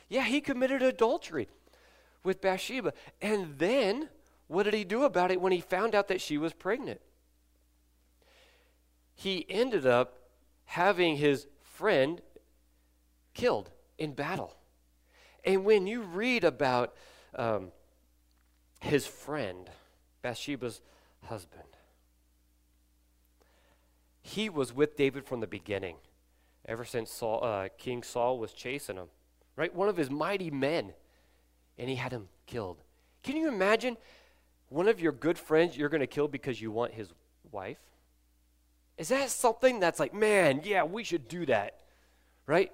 Yeah, 0.08 0.24
he 0.24 0.42
committed 0.42 0.82
adultery 0.82 1.48
with 2.22 2.42
Bathsheba. 2.42 2.92
And 3.22 3.58
then, 3.58 4.10
what 4.46 4.64
did 4.64 4.74
he 4.74 4.84
do 4.84 5.04
about 5.04 5.30
it 5.30 5.40
when 5.40 5.52
he 5.52 5.60
found 5.60 5.94
out 5.94 6.08
that 6.08 6.20
she 6.20 6.36
was 6.36 6.52
pregnant? 6.52 7.00
He 9.14 9.46
ended 9.48 9.86
up 9.86 10.18
having 10.66 11.16
his 11.16 11.46
friend 11.62 12.20
killed 13.32 13.70
in 13.96 14.12
battle. 14.12 14.54
And 15.44 15.64
when 15.64 15.86
you 15.86 16.02
read 16.02 16.44
about 16.44 16.94
um, 17.34 17.72
his 18.80 19.06
friend, 19.06 19.70
Bathsheba's 20.20 20.82
husband, 21.24 21.62
he 24.20 24.50
was 24.50 24.74
with 24.74 24.94
David 24.94 25.24
from 25.24 25.40
the 25.40 25.46
beginning 25.46 25.96
ever 26.64 26.84
since 26.84 27.10
Saul, 27.10 27.44
uh, 27.44 27.68
King 27.78 28.02
Saul 28.02 28.38
was 28.38 28.52
chasing 28.52 28.96
him, 28.96 29.08
right? 29.56 29.74
One 29.74 29.88
of 29.88 29.96
his 29.96 30.10
mighty 30.10 30.50
men, 30.50 30.92
and 31.78 31.88
he 31.88 31.96
had 31.96 32.12
him 32.12 32.28
killed. 32.46 32.78
Can 33.22 33.36
you 33.36 33.48
imagine 33.48 33.96
one 34.68 34.88
of 34.88 35.00
your 35.00 35.12
good 35.12 35.38
friends 35.38 35.76
you're 35.76 35.88
going 35.88 36.00
to 36.00 36.06
kill 36.06 36.28
because 36.28 36.60
you 36.60 36.70
want 36.70 36.92
his 36.92 37.12
wife? 37.50 37.78
Is 38.96 39.08
that 39.08 39.30
something 39.30 39.80
that's 39.80 40.00
like, 40.00 40.12
man, 40.12 40.62
yeah, 40.64 40.82
we 40.82 41.04
should 41.04 41.28
do 41.28 41.46
that, 41.46 41.78
right? 42.46 42.72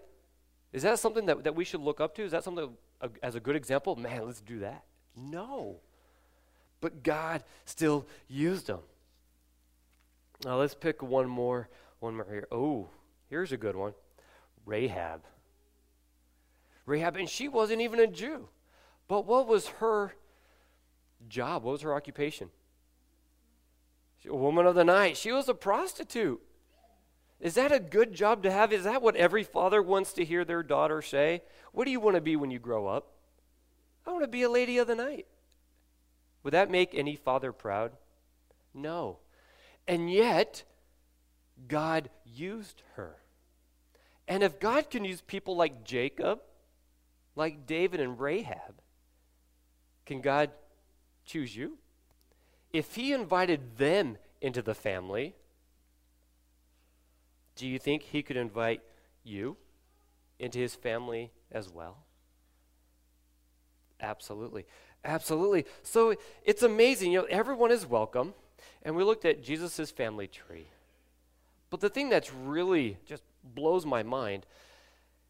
Is 0.73 0.83
that 0.83 0.99
something 0.99 1.27
that, 1.27 1.45
that 1.45 1.55
we 1.55 1.65
should 1.65 1.81
look 1.81 2.01
up 2.01 2.15
to? 2.17 2.23
Is 2.25 2.33
that 2.33 2.43
something 2.43 2.71
uh, 3.01 3.09
as 3.23 3.35
a 3.35 3.41
good 3.41 3.57
example? 3.57 3.95
Man, 3.95 4.27
let's 4.27 4.41
do 4.41 4.61
that. 4.61 4.85
No. 5.17 5.77
But 6.81 7.03
God 7.03 7.45
still 7.65 8.07
used 8.29 8.67
them. 8.67 8.81
Now 10.45 10.59
let's 10.59 10.75
pick 10.75 11.03
one 11.03 11.29
more, 11.29 11.69
one 12.01 12.17
more 12.17 12.27
here. 12.29 12.49
Oh, 12.51 12.89
Here's 13.29 13.53
a 13.53 13.57
good 13.57 13.77
one 13.77 13.95
Rahab. 14.67 15.23
Rahab, 16.87 17.17
and 17.17 17.29
she 17.29 17.49
wasn't 17.49 17.81
even 17.81 17.99
a 17.99 18.07
Jew. 18.07 18.49
But 19.09 19.27
what 19.27 19.47
was 19.47 19.69
her 19.69 20.15
job? 21.29 21.63
What 21.63 21.73
was 21.73 21.83
her 21.83 21.95
occupation? 21.95 22.51
She, 24.19 24.29
a 24.29 24.35
woman 24.35 24.67
of 24.67 24.75
the 24.75 24.85
night. 24.85 25.17
She 25.17 25.33
was 25.33 25.49
a 25.49 25.55
prostitute. 25.55 26.41
Is 27.41 27.55
that 27.55 27.73
a 27.73 27.81
good 27.81 28.13
job 28.13 28.43
to 28.43 28.51
have? 28.51 28.73
Is 28.73 28.85
that 28.85 29.03
what 29.03 29.17
every 29.17 29.45
father 29.45 29.83
wants 29.83 30.13
to 30.15 30.25
hear 30.25 30.45
their 30.45 30.63
daughter 30.63 31.03
say? 31.03 31.43
What 31.73 31.85
do 31.85 31.91
you 31.91 32.01
want 32.01 32.17
to 32.17 32.21
be 32.21 32.37
when 32.37 32.51
you 32.51 32.59
grow 32.59 32.87
up? 32.87 33.13
I 34.07 34.13
want 34.13 34.23
to 34.23 34.29
be 34.29 34.43
a 34.43 34.51
lady 34.51 34.79
of 34.79 34.87
the 34.87 34.95
night. 34.95 35.27
Would 36.43 36.53
that 36.53 36.71
make 36.71 36.95
any 36.95 37.17
father 37.17 37.53
proud? 37.53 37.93
No. 38.73 39.19
And 39.89 40.11
yet, 40.11 40.63
God 41.69 42.11
used 42.25 42.83
her. 42.97 43.17
And 44.27 44.43
if 44.43 44.59
God 44.59 44.91
can 44.91 45.05
use 45.05 45.21
people 45.21 45.57
like 45.57 45.85
Jacob, 45.85 46.41
like 47.37 47.67
David 47.67 48.01
and 48.01 48.19
Rahab, 48.19 48.81
can 50.07 50.21
God 50.21 50.51
choose 51.25 51.55
you? 51.55 51.79
If 52.73 52.95
He 52.95 53.13
invited 53.13 53.77
them 53.77 54.19
into 54.41 54.63
the 54.63 54.75
family, 54.75 55.35
do 57.57 57.67
you 57.67 57.79
think 57.79 58.03
He 58.03 58.23
could 58.23 58.37
invite 58.37 58.83
you 59.23 59.57
into 60.39 60.59
His 60.59 60.75
family 60.75 61.31
as 61.53 61.69
well? 61.69 61.99
Absolutely. 64.01 64.67
Absolutely. 65.05 65.67
So 65.83 66.15
it's 66.45 66.63
amazing. 66.63 67.13
You 67.13 67.21
know, 67.21 67.27
everyone 67.31 67.71
is 67.71 67.87
welcome. 67.87 68.35
And 68.83 68.97
we 68.97 69.05
looked 69.05 69.25
at 69.25 69.43
Jesus' 69.43 69.91
family 69.91 70.27
tree. 70.27 70.69
But 71.75 71.81
the 71.81 71.91
thing 71.91 72.09
that's 72.09 72.33
really 72.33 72.99
just 73.05 73.25
blows 73.43 73.85
my 73.85 74.05
mind 74.05 74.47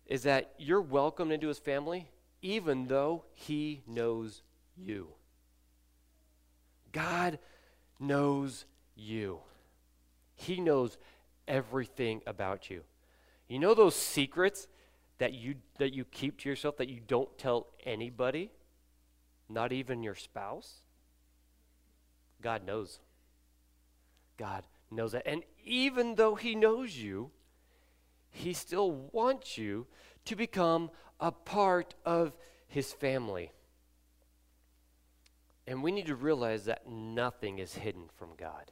is 0.05 0.25
that 0.25 0.53
you're 0.59 0.83
welcomed 0.83 1.33
into 1.33 1.49
his 1.49 1.59
family 1.59 2.11
even 2.43 2.87
though 2.87 3.25
he 3.33 3.81
knows 3.87 4.43
you. 4.77 5.09
God 6.93 7.39
knows 7.99 8.67
you. 8.95 9.39
He 10.35 10.61
knows 10.61 10.99
everything 11.49 12.21
about 12.27 12.69
you. 12.69 12.83
You 13.49 13.59
know 13.59 13.73
those 13.73 13.97
secrets 13.97 14.69
that 15.17 15.33
you 15.33 15.55
that 15.79 15.95
you 15.95 16.05
keep 16.05 16.41
to 16.41 16.51
yourself 16.51 16.77
that 16.77 16.91
you 16.91 17.01
don't 17.01 17.39
tell 17.39 17.69
anybody? 17.87 18.51
Not 19.49 19.73
even 19.73 20.03
your 20.03 20.15
spouse? 20.15 20.83
God 22.43 22.67
knows. 22.67 22.99
God 24.37 24.65
knows 24.95 25.13
that. 25.13 25.27
And 25.27 25.43
even 25.65 26.15
though 26.15 26.35
He 26.35 26.55
knows 26.55 26.97
you, 26.97 27.31
He 28.31 28.53
still 28.53 28.93
wants 29.13 29.59
you 29.59 29.87
to 30.25 30.37
become 30.37 30.91
a 31.21 31.33
part 31.33 31.95
of 32.05 32.33
His 32.67 32.93
family. 32.93 33.53
And 35.67 35.83
we 35.83 35.93
need 35.93 36.07
to 36.07 36.17
realize 36.17 36.67
that 36.67 36.89
nothing 36.89 37.59
is 37.59 37.75
hidden 37.75 38.11
from 38.17 38.31
God. 38.37 38.71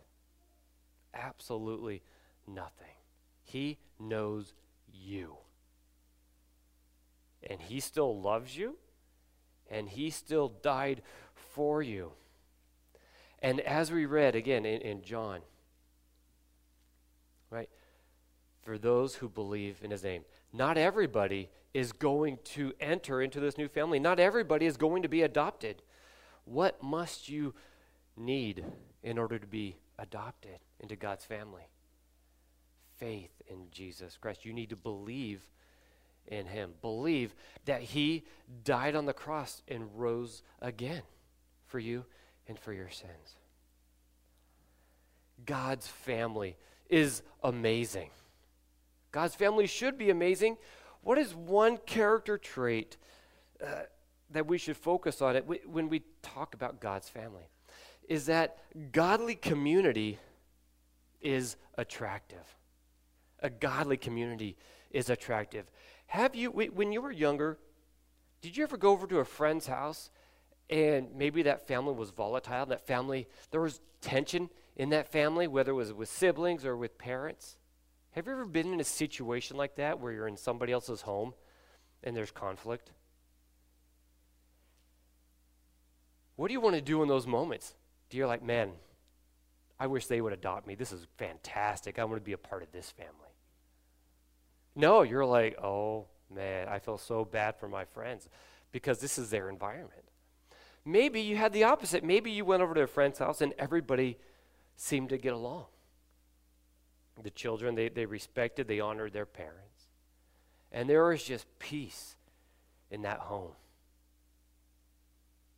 Absolutely 1.15 2.03
nothing. 2.47 2.95
He 3.43 3.79
knows 3.99 4.53
you. 4.93 5.37
And 7.49 7.61
He 7.61 7.81
still 7.81 8.21
loves 8.21 8.57
you, 8.57 8.77
and 9.71 9.89
He 9.89 10.11
still 10.11 10.49
died 10.49 11.03
for 11.35 11.83
you. 11.83 12.13
And 13.41 13.61
as 13.61 13.91
we 13.91 14.07
read 14.07 14.37
again 14.37 14.65
in, 14.65 14.81
in 14.83 15.03
John, 15.03 15.41
right, 17.51 17.69
for 18.63 18.79
those 18.79 19.17
who 19.17 19.29
believe 19.29 19.81
in 19.83 19.91
His 19.91 20.05
name, 20.05 20.25
not 20.53 20.79
everybody 20.79 21.51
is 21.75 21.93
going 21.93 22.39
to 22.45 22.73
enter 22.81 23.23
into 23.23 23.41
this 23.41 23.57
new 23.57 23.69
family. 23.69 23.99
Not 23.99 24.21
everybody 24.21 24.67
is 24.67 24.77
going 24.77 25.03
to 25.03 25.09
be 25.09 25.23
adopted. 25.23 25.83
What 26.45 26.83
must 26.83 27.29
you 27.29 27.55
need 28.17 28.65
in 29.03 29.19
order 29.19 29.39
to 29.39 29.47
be 29.47 29.77
adopted 29.99 30.59
into 30.81 30.97
God's 30.97 31.25
family? 31.25 31.69
Faith 32.99 33.31
in 33.49 33.69
Jesus 33.71 34.19
Christ. 34.21 34.45
You 34.45 34.53
need 34.53 34.71
to 34.71 34.77
believe 34.77 35.41
in 36.27 36.47
Him. 36.47 36.73
Believe 36.83 37.35
that 37.65 37.83
He 37.83 38.25
died 38.65 38.95
on 38.95 39.07
the 39.07 39.13
cross 39.13 39.63
and 39.67 39.89
rose 39.95 40.43
again 40.61 41.03
for 41.67 41.79
you 41.79 42.05
and 42.47 42.59
for 42.59 42.73
your 42.73 42.91
sins. 42.91 43.37
God's 45.45 45.87
family 45.87 46.57
is 46.89 47.23
amazing. 47.43 48.11
God's 49.13 49.35
family 49.35 49.67
should 49.67 49.97
be 49.97 50.11
amazing. 50.11 50.57
What 51.03 51.19
is 51.19 51.35
one 51.35 51.77
character 51.79 52.39
trait 52.39 52.97
uh, 53.63 53.83
that 54.31 54.47
we 54.47 54.59
should 54.59 54.77
focus 54.77 55.23
on 55.23 55.37
it 55.37 55.47
when 55.69 55.89
we 55.89 56.03
talk 56.23 56.55
about 56.55 56.81
God's 56.81 57.09
family? 57.09 57.45
Is 58.09 58.27
that 58.27 58.59
godly 58.91 59.35
community 59.35 60.19
is 61.23 61.57
attractive. 61.77 62.57
A 63.41 63.51
godly 63.51 63.97
community 63.97 64.57
is 64.91 65.09
attractive. 65.09 65.71
Have 66.07 66.35
you, 66.35 66.51
when 66.51 66.93
you 66.93 67.01
were 67.01 67.13
younger, 67.13 67.59
did 68.41 68.57
you 68.57 68.65
ever 68.65 68.77
go 68.77 68.91
over 68.91 69.07
to 69.07 69.21
a 69.21 69.25
friend's 69.25 69.67
house 69.67 70.11
and 70.69 71.09
maybe 71.15 71.43
that 71.43 71.67
family 71.67 71.95
was 71.95 72.11
volatile? 72.11 72.67
That 72.67 72.87
family, 72.87 73.29
there 73.51 73.61
was 73.61 73.81
tension 74.01 74.51
in 74.77 74.91
that 74.91 75.11
family, 75.11 75.47
whether 75.47 75.73
it 75.73 75.77
was 75.77 75.93
with 75.93 76.09
siblings 76.09 76.65
or 76.65 76.77
with 76.77 76.99
parents? 76.99 77.57
Have 78.13 78.27
you 78.27 78.33
ever 78.33 78.45
been 78.45 78.73
in 78.73 78.81
a 78.81 78.85
situation 78.85 79.57
like 79.57 79.77
that 79.77 79.99
where 79.99 80.13
you're 80.13 80.29
in 80.29 80.37
somebody 80.37 80.73
else's 80.73 81.03
home 81.03 81.35
and 82.05 82.17
there's 82.17 82.31
conflict? 82.31 82.93
What 86.37 86.49
do 86.49 86.55
you 86.55 86.61
want 86.61 86.77
to 86.77 86.83
do 86.83 87.03
in 87.03 87.09
those 87.09 87.27
moments? 87.27 87.75
Do 88.11 88.17
you 88.17 88.27
like, 88.27 88.43
man, 88.43 88.73
I 89.81 89.87
wish 89.87 90.07
they 90.07 90.21
would 90.21 90.33
adopt 90.33 90.67
me. 90.67 90.75
This 90.75 90.93
is 90.93 91.07
fantastic. 91.17 91.99
I 91.99 92.05
want 92.05 92.21
to 92.21 92.25
be 92.25 92.33
a 92.33 92.39
part 92.39 92.63
of 92.63 92.71
this 92.71 92.91
family. 92.91 93.13
No, 94.75 95.03
you're 95.03 95.25
like, 95.25 95.59
oh 95.63 96.07
man, 96.35 96.69
I 96.69 96.79
feel 96.79 96.99
so 96.99 97.25
bad 97.25 97.57
for 97.59 97.69
my 97.69 97.85
friends 97.85 98.29
because 98.73 98.99
this 98.99 99.19
is 99.19 99.31
their 99.31 99.49
environment. 99.49 100.05
Maybe 100.85 101.21
you 101.21 101.37
had 101.37 101.53
the 101.53 101.65
opposite. 101.65 102.05
Maybe 102.05 102.31
you 102.31 102.45
went 102.45 102.63
over 102.63 102.75
to 102.75 102.83
a 102.83 102.87
friend's 102.87 103.19
house 103.19 103.41
and 103.41 103.55
everybody 103.59 104.19
seemed 104.77 105.11
to 105.11 105.19
get 105.19 105.33
along. 105.33 105.67
The 107.21 107.31
children, 107.31 107.75
they, 107.75 107.89
they 107.89 108.07
respected, 108.07 108.69
they 108.69 108.81
honored 108.81 109.13
their 109.13 109.27
parents. 109.27 109.89
And 110.71 110.89
there 110.89 111.05
was 111.05 111.23
just 111.23 111.47
peace 111.59 112.17
in 112.91 113.03
that 113.03 113.19
home. 113.19 113.53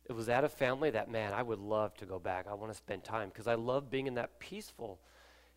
It 0.05 0.13
was 0.13 0.27
that 0.27 0.43
a 0.43 0.49
family 0.49 0.91
that, 0.91 1.09
man, 1.09 1.33
I 1.33 1.41
would 1.41 1.59
love 1.59 1.95
to 1.95 2.05
go 2.05 2.19
back. 2.19 2.45
I 2.49 2.53
want 2.53 2.71
to 2.71 2.77
spend 2.77 3.03
time 3.03 3.29
because 3.29 3.47
I 3.47 3.55
love 3.55 3.89
being 3.89 4.07
in 4.07 4.15
that 4.15 4.39
peaceful 4.39 4.99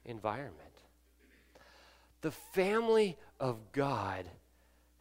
environment. 0.05 0.55
The 2.23 2.31
family 2.31 3.19
of 3.39 3.73
God 3.73 4.25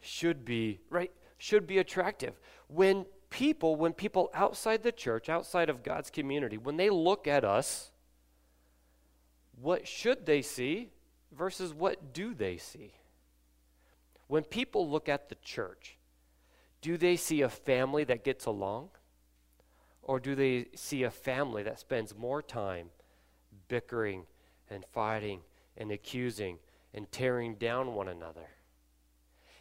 should 0.00 0.44
be, 0.44 0.80
right, 0.90 1.10
should 1.38 1.66
be 1.66 1.78
attractive. 1.78 2.38
When 2.68 3.06
people, 3.30 3.76
when 3.76 3.92
people 3.92 4.30
outside 4.34 4.82
the 4.82 4.92
church, 4.92 5.28
outside 5.28 5.70
of 5.70 5.82
God's 5.82 6.10
community, 6.10 6.58
when 6.58 6.76
they 6.76 6.90
look 6.90 7.26
at 7.26 7.44
us, 7.44 7.90
what 9.60 9.86
should 9.86 10.26
they 10.26 10.42
see 10.42 10.90
versus 11.32 11.74
what 11.74 12.12
do 12.12 12.34
they 12.34 12.56
see? 12.56 12.92
When 14.26 14.44
people 14.44 14.88
look 14.88 15.08
at 15.08 15.28
the 15.28 15.36
church, 15.36 15.98
do 16.80 16.96
they 16.96 17.16
see 17.16 17.42
a 17.42 17.48
family 17.48 18.04
that 18.04 18.24
gets 18.24 18.46
along? 18.46 18.90
Or 20.02 20.20
do 20.20 20.34
they 20.34 20.66
see 20.74 21.02
a 21.02 21.10
family 21.10 21.62
that 21.64 21.80
spends 21.80 22.16
more 22.16 22.42
time 22.42 22.90
bickering 23.68 24.24
and 24.70 24.84
fighting 24.92 25.40
and 25.76 25.90
accusing 25.90 26.58
and 26.94 27.10
tearing 27.10 27.54
down 27.56 27.94
one 27.94 28.08
another? 28.08 28.48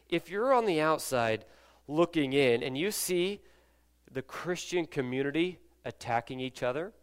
If 0.10 0.30
you're 0.30 0.54
on 0.54 0.66
the 0.66 0.80
outside 0.80 1.46
looking 1.88 2.34
in 2.34 2.64
and 2.64 2.78
you 2.78 2.92
see 2.92 3.42
the 4.12 4.22
Christian 4.22 4.86
community 4.86 5.60
attacking 5.84 6.40
each 6.40 6.64
other, 6.64 6.94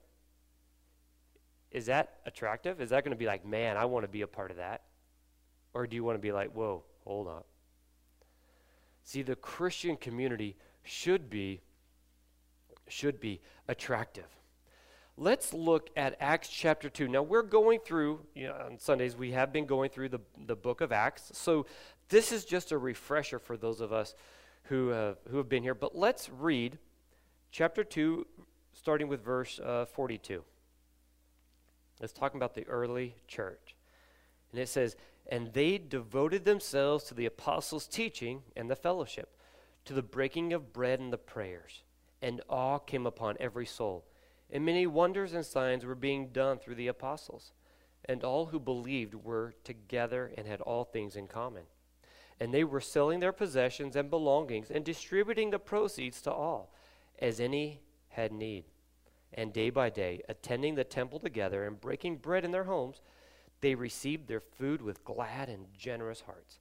is 1.75 1.87
that 1.87 2.15
attractive? 2.25 2.81
Is 2.81 2.91
that 2.91 3.03
going 3.05 3.11
to 3.11 3.19
be 3.19 3.27
like, 3.27 3.45
man, 3.45 3.77
I 3.77 3.85
want 3.85 4.05
to 4.05 4.09
be 4.09 4.23
a 4.23 4.29
part 4.29 4.53
of 4.53 4.59
that? 4.59 4.83
Or 5.75 5.89
do 5.89 5.97
you 5.97 6.05
want 6.05 6.17
to 6.17 6.23
be 6.23 6.31
like, 6.31 6.53
whoa, 6.53 6.85
hold 7.05 7.27
up? 7.27 7.47
See, 9.03 9.23
the 9.23 9.35
Christian 9.35 9.97
community 9.97 10.57
should 10.85 11.29
be 11.29 11.61
should 12.87 13.19
be 13.19 13.41
attractive. 13.67 14.27
Let's 15.17 15.53
look 15.55 15.91
at 15.97 16.17
Acts 16.21 16.49
chapter 16.49 16.91
2. 16.91 17.09
Now, 17.09 17.23
we're 17.23 17.43
going 17.43 17.81
through, 17.81 18.21
you 18.35 18.49
know, 18.49 18.55
on 18.55 18.79
Sundays, 18.79 19.17
we 19.17 19.31
have 19.31 19.53
been 19.53 19.65
going 19.65 19.89
through 19.89 20.11
the, 20.11 20.21
the 20.47 20.57
book 20.57 20.81
of 20.81 20.93
Acts. 20.93 21.31
So, 21.33 21.67
this 22.11 22.31
is 22.31 22.45
just 22.45 22.73
a 22.73 22.79
refresher 22.79 23.39
for 23.39 23.57
those 23.57 23.81
of 23.81 23.91
us 23.93 24.15
who 24.65 24.89
have, 24.89 25.17
who 25.31 25.39
have 25.39 25.49
been 25.49 25.63
here. 25.63 25.75
But 25.75 25.97
let's 25.97 26.29
read 26.29 26.79
chapter 27.51 27.85
2, 27.85 28.27
starting 28.75 29.09
with 29.09 29.25
verse 29.25 29.59
uh, 29.61 29.87
42. 29.87 30.45
It's 32.01 32.13
talking 32.13 32.39
about 32.39 32.55
the 32.55 32.67
early 32.67 33.17
church. 33.29 33.77
And 34.53 34.61
it 34.61 34.69
says, 34.69 34.97
And 35.27 35.53
they 35.53 35.79
devoted 35.79 36.45
themselves 36.45 37.05
to 37.05 37.15
the 37.15 37.27
apostles' 37.27 37.87
teaching 37.87 38.43
and 38.57 38.71
the 38.71 38.77
fellowship, 38.77 39.37
to 39.85 39.95
the 39.95 40.03
breaking 40.03 40.53
of 40.53 40.73
bread 40.73 41.01
and 41.01 41.13
the 41.13 41.19
prayers. 41.19 41.83
And 42.21 42.41
awe 42.49 42.79
came 42.79 43.07
upon 43.07 43.37
every 43.39 43.67
soul. 43.67 44.05
And 44.51 44.65
many 44.65 44.87
wonders 44.87 45.35
and 45.35 45.45
signs 45.45 45.85
were 45.85 45.95
being 45.95 46.29
done 46.29 46.59
through 46.59 46.77
the 46.77 46.89
apostles. 46.89 47.53
And 48.05 48.23
all 48.23 48.47
who 48.47 48.61
believed 48.61 49.15
were 49.15 49.55
together 49.65 50.33
and 50.37 50.47
had 50.47 50.61
all 50.61 50.85
things 50.85 51.17
in 51.17 51.27
common. 51.27 51.65
And 52.41 52.53
they 52.53 52.65
were 52.65 52.81
selling 52.81 53.21
their 53.21 53.33
possessions 53.33 53.97
and 53.97 54.11
belongings 54.11 54.71
and 54.71 54.85
distributing 54.85 55.51
the 55.51 55.59
proceeds 55.59 56.21
to 56.23 56.33
all, 56.33 56.75
as 57.19 57.41
any 57.41 57.81
had 58.09 58.33
need 58.33 58.65
and 59.35 59.53
day 59.53 59.71
by 59.71 59.91
day, 59.91 60.23
attending 60.29 60.75
the 60.75 60.85
temple 60.85 61.19
together 61.19 61.67
and 61.67 61.81
breaking 61.81 62.17
bread 62.17 62.45
in 62.45 62.53
their 62.53 62.65
homes, 62.65 63.03
they 63.61 63.75
received 63.75 64.29
their 64.29 64.41
food 64.41 64.81
with 64.81 65.05
glad 65.05 65.49
and 65.49 65.67
generous 65.77 66.23
hearts, 66.23 66.61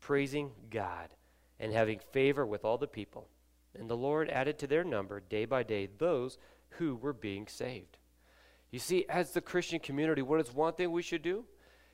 praising 0.00 0.52
God 0.70 1.08
and 1.58 1.72
having 1.72 2.00
favor 2.12 2.46
with 2.46 2.64
all 2.64 2.78
the 2.78 2.86
people. 2.86 3.28
And 3.78 3.88
the 3.88 3.96
Lord 3.96 4.28
added 4.28 4.58
to 4.58 4.66
their 4.66 4.84
number 4.84 5.20
day 5.20 5.44
by 5.44 5.62
day 5.62 5.88
those 5.98 6.38
who 6.70 6.96
were 6.96 7.12
being 7.12 7.46
saved. 7.46 7.98
You 8.70 8.78
see, 8.78 9.04
as 9.08 9.32
the 9.32 9.40
Christian 9.40 9.80
community, 9.80 10.22
what 10.22 10.40
is 10.40 10.52
one 10.52 10.74
thing 10.74 10.90
we 10.90 11.02
should 11.02 11.22
do? 11.22 11.44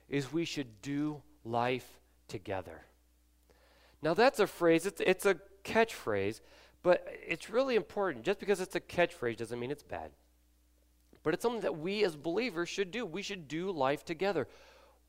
Is 0.08 0.32
we 0.32 0.44
should 0.44 0.80
do 0.80 1.22
life 1.44 1.98
together. 2.28 2.82
Now, 4.00 4.14
that's 4.14 4.38
a 4.38 4.46
phrase, 4.46 4.86
it's, 4.86 5.00
it's 5.04 5.26
a 5.26 5.38
catchphrase 5.64 6.40
but 6.88 7.06
it's 7.26 7.50
really 7.50 7.76
important. 7.76 8.24
Just 8.24 8.40
because 8.40 8.62
it's 8.62 8.74
a 8.74 8.80
catchphrase 8.80 9.36
doesn't 9.36 9.60
mean 9.60 9.70
it's 9.70 9.82
bad. 9.82 10.10
But 11.22 11.34
it's 11.34 11.42
something 11.42 11.60
that 11.60 11.76
we 11.76 12.02
as 12.02 12.16
believers 12.16 12.70
should 12.70 12.90
do. 12.90 13.04
We 13.04 13.20
should 13.20 13.46
do 13.46 13.70
life 13.70 14.06
together. 14.06 14.48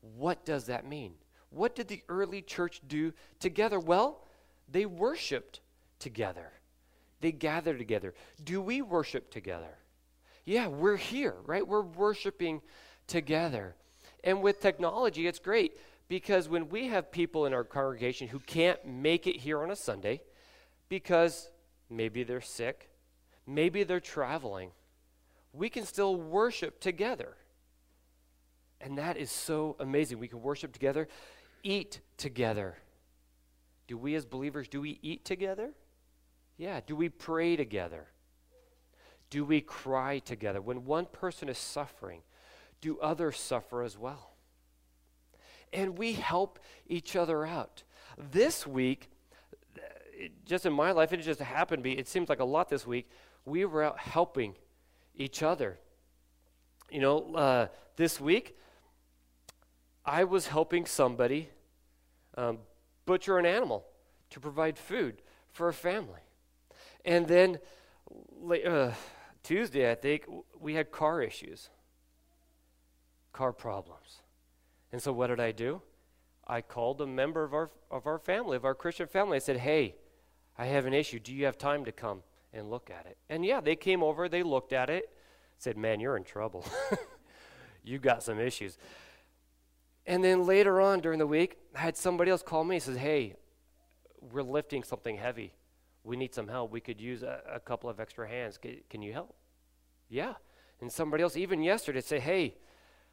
What 0.02 0.44
does 0.44 0.66
that 0.66 0.86
mean? 0.86 1.14
What 1.48 1.74
did 1.74 1.88
the 1.88 2.02
early 2.10 2.42
church 2.42 2.82
do 2.86 3.14
together? 3.38 3.80
Well, 3.80 4.26
they 4.70 4.84
worshiped 4.84 5.60
together. 5.98 6.52
They 7.22 7.32
gathered 7.32 7.78
together. 7.78 8.12
Do 8.44 8.60
we 8.60 8.82
worship 8.82 9.30
together? 9.30 9.78
Yeah, 10.44 10.66
we're 10.66 10.98
here, 10.98 11.36
right? 11.46 11.66
We're 11.66 11.80
worshiping 11.80 12.60
together. 13.06 13.74
And 14.22 14.42
with 14.42 14.60
technology, 14.60 15.26
it's 15.26 15.38
great 15.38 15.78
because 16.08 16.46
when 16.46 16.68
we 16.68 16.88
have 16.88 17.10
people 17.10 17.46
in 17.46 17.54
our 17.54 17.64
congregation 17.64 18.28
who 18.28 18.40
can't 18.40 18.84
make 18.84 19.26
it 19.26 19.36
here 19.36 19.62
on 19.62 19.70
a 19.70 19.76
Sunday 19.76 20.20
because 20.90 21.48
Maybe 21.90 22.22
they're 22.22 22.40
sick. 22.40 22.88
maybe 23.46 23.82
they're 23.82 24.00
traveling. 24.00 24.70
We 25.52 25.68
can 25.68 25.84
still 25.84 26.14
worship 26.14 26.80
together. 26.80 27.36
And 28.80 28.96
that 28.98 29.16
is 29.16 29.30
so 29.30 29.76
amazing. 29.80 30.18
We 30.20 30.28
can 30.28 30.40
worship 30.40 30.72
together, 30.72 31.08
eat 31.62 32.00
together. 32.16 32.76
Do 33.88 33.98
we 33.98 34.14
as 34.14 34.24
believers, 34.24 34.68
do 34.68 34.80
we 34.80 35.00
eat 35.02 35.24
together? 35.24 35.70
Yeah. 36.56 36.80
Do 36.86 36.94
we 36.94 37.08
pray 37.08 37.56
together? 37.56 38.06
Do 39.30 39.44
we 39.44 39.60
cry 39.60 40.20
together? 40.20 40.60
When 40.60 40.84
one 40.84 41.06
person 41.06 41.48
is 41.48 41.58
suffering, 41.58 42.22
do 42.80 42.98
others 43.00 43.38
suffer 43.38 43.82
as 43.82 43.98
well? 43.98 44.34
And 45.72 45.98
we 45.98 46.12
help 46.12 46.58
each 46.86 47.16
other 47.16 47.44
out. 47.44 47.82
This 48.16 48.66
week, 48.66 49.10
just 50.44 50.66
in 50.66 50.72
my 50.72 50.92
life, 50.92 51.12
it 51.12 51.18
just 51.18 51.40
happened 51.40 51.80
to 51.80 51.82
be, 51.82 51.98
it 51.98 52.08
seems 52.08 52.28
like 52.28 52.40
a 52.40 52.44
lot 52.44 52.68
this 52.68 52.86
week, 52.86 53.08
we 53.44 53.64
were 53.64 53.82
out 53.82 53.98
helping 53.98 54.54
each 55.14 55.42
other. 55.42 55.78
You 56.90 57.00
know, 57.00 57.34
uh, 57.34 57.66
this 57.96 58.20
week, 58.20 58.56
I 60.04 60.24
was 60.24 60.46
helping 60.46 60.86
somebody 60.86 61.50
um, 62.36 62.58
butcher 63.06 63.38
an 63.38 63.46
animal 63.46 63.84
to 64.30 64.40
provide 64.40 64.78
food 64.78 65.22
for 65.52 65.68
a 65.68 65.72
family. 65.74 66.20
And 67.04 67.26
then 67.26 67.58
uh, 68.66 68.92
Tuesday, 69.42 69.90
I 69.90 69.94
think, 69.94 70.26
we 70.58 70.74
had 70.74 70.90
car 70.90 71.22
issues, 71.22 71.70
car 73.32 73.52
problems. 73.52 74.22
And 74.92 75.00
so 75.00 75.12
what 75.12 75.28
did 75.28 75.40
I 75.40 75.52
do? 75.52 75.82
I 76.46 76.60
called 76.60 77.00
a 77.00 77.06
member 77.06 77.44
of 77.44 77.54
our, 77.54 77.70
of 77.90 78.06
our 78.06 78.18
family, 78.18 78.56
of 78.56 78.64
our 78.64 78.74
Christian 78.74 79.06
family. 79.06 79.36
I 79.36 79.40
said, 79.40 79.58
hey, 79.58 79.94
I 80.60 80.66
have 80.66 80.84
an 80.84 80.92
issue. 80.92 81.18
Do 81.18 81.32
you 81.32 81.46
have 81.46 81.56
time 81.56 81.86
to 81.86 81.92
come 81.92 82.22
and 82.52 82.68
look 82.68 82.90
at 82.90 83.06
it? 83.06 83.16
And 83.30 83.46
yeah, 83.46 83.62
they 83.62 83.76
came 83.76 84.02
over, 84.02 84.28
they 84.28 84.42
looked 84.42 84.74
at 84.74 84.90
it, 84.90 85.08
said, 85.56 85.78
man, 85.78 86.00
you're 86.00 86.18
in 86.18 86.22
trouble. 86.22 86.66
You've 87.82 88.02
got 88.02 88.22
some 88.22 88.38
issues. 88.38 88.76
And 90.04 90.22
then 90.22 90.44
later 90.44 90.82
on 90.82 91.00
during 91.00 91.18
the 91.18 91.26
week, 91.26 91.56
I 91.74 91.78
had 91.78 91.96
somebody 91.96 92.30
else 92.30 92.42
call 92.42 92.62
me 92.64 92.76
and 92.76 92.82
says, 92.82 92.98
hey, 92.98 93.36
we're 94.32 94.42
lifting 94.42 94.82
something 94.82 95.16
heavy. 95.16 95.54
We 96.04 96.18
need 96.18 96.34
some 96.34 96.46
help. 96.46 96.70
We 96.70 96.82
could 96.82 97.00
use 97.00 97.22
a, 97.22 97.40
a 97.50 97.60
couple 97.60 97.88
of 97.88 97.98
extra 97.98 98.28
hands. 98.28 98.58
Can, 98.58 98.82
can, 98.90 99.00
you 99.00 99.14
help? 99.14 99.34
Yeah. 100.10 100.34
And 100.82 100.92
somebody 100.92 101.22
else, 101.22 101.38
even 101.38 101.62
yesterday, 101.62 102.02
say, 102.02 102.20
hey, 102.20 102.56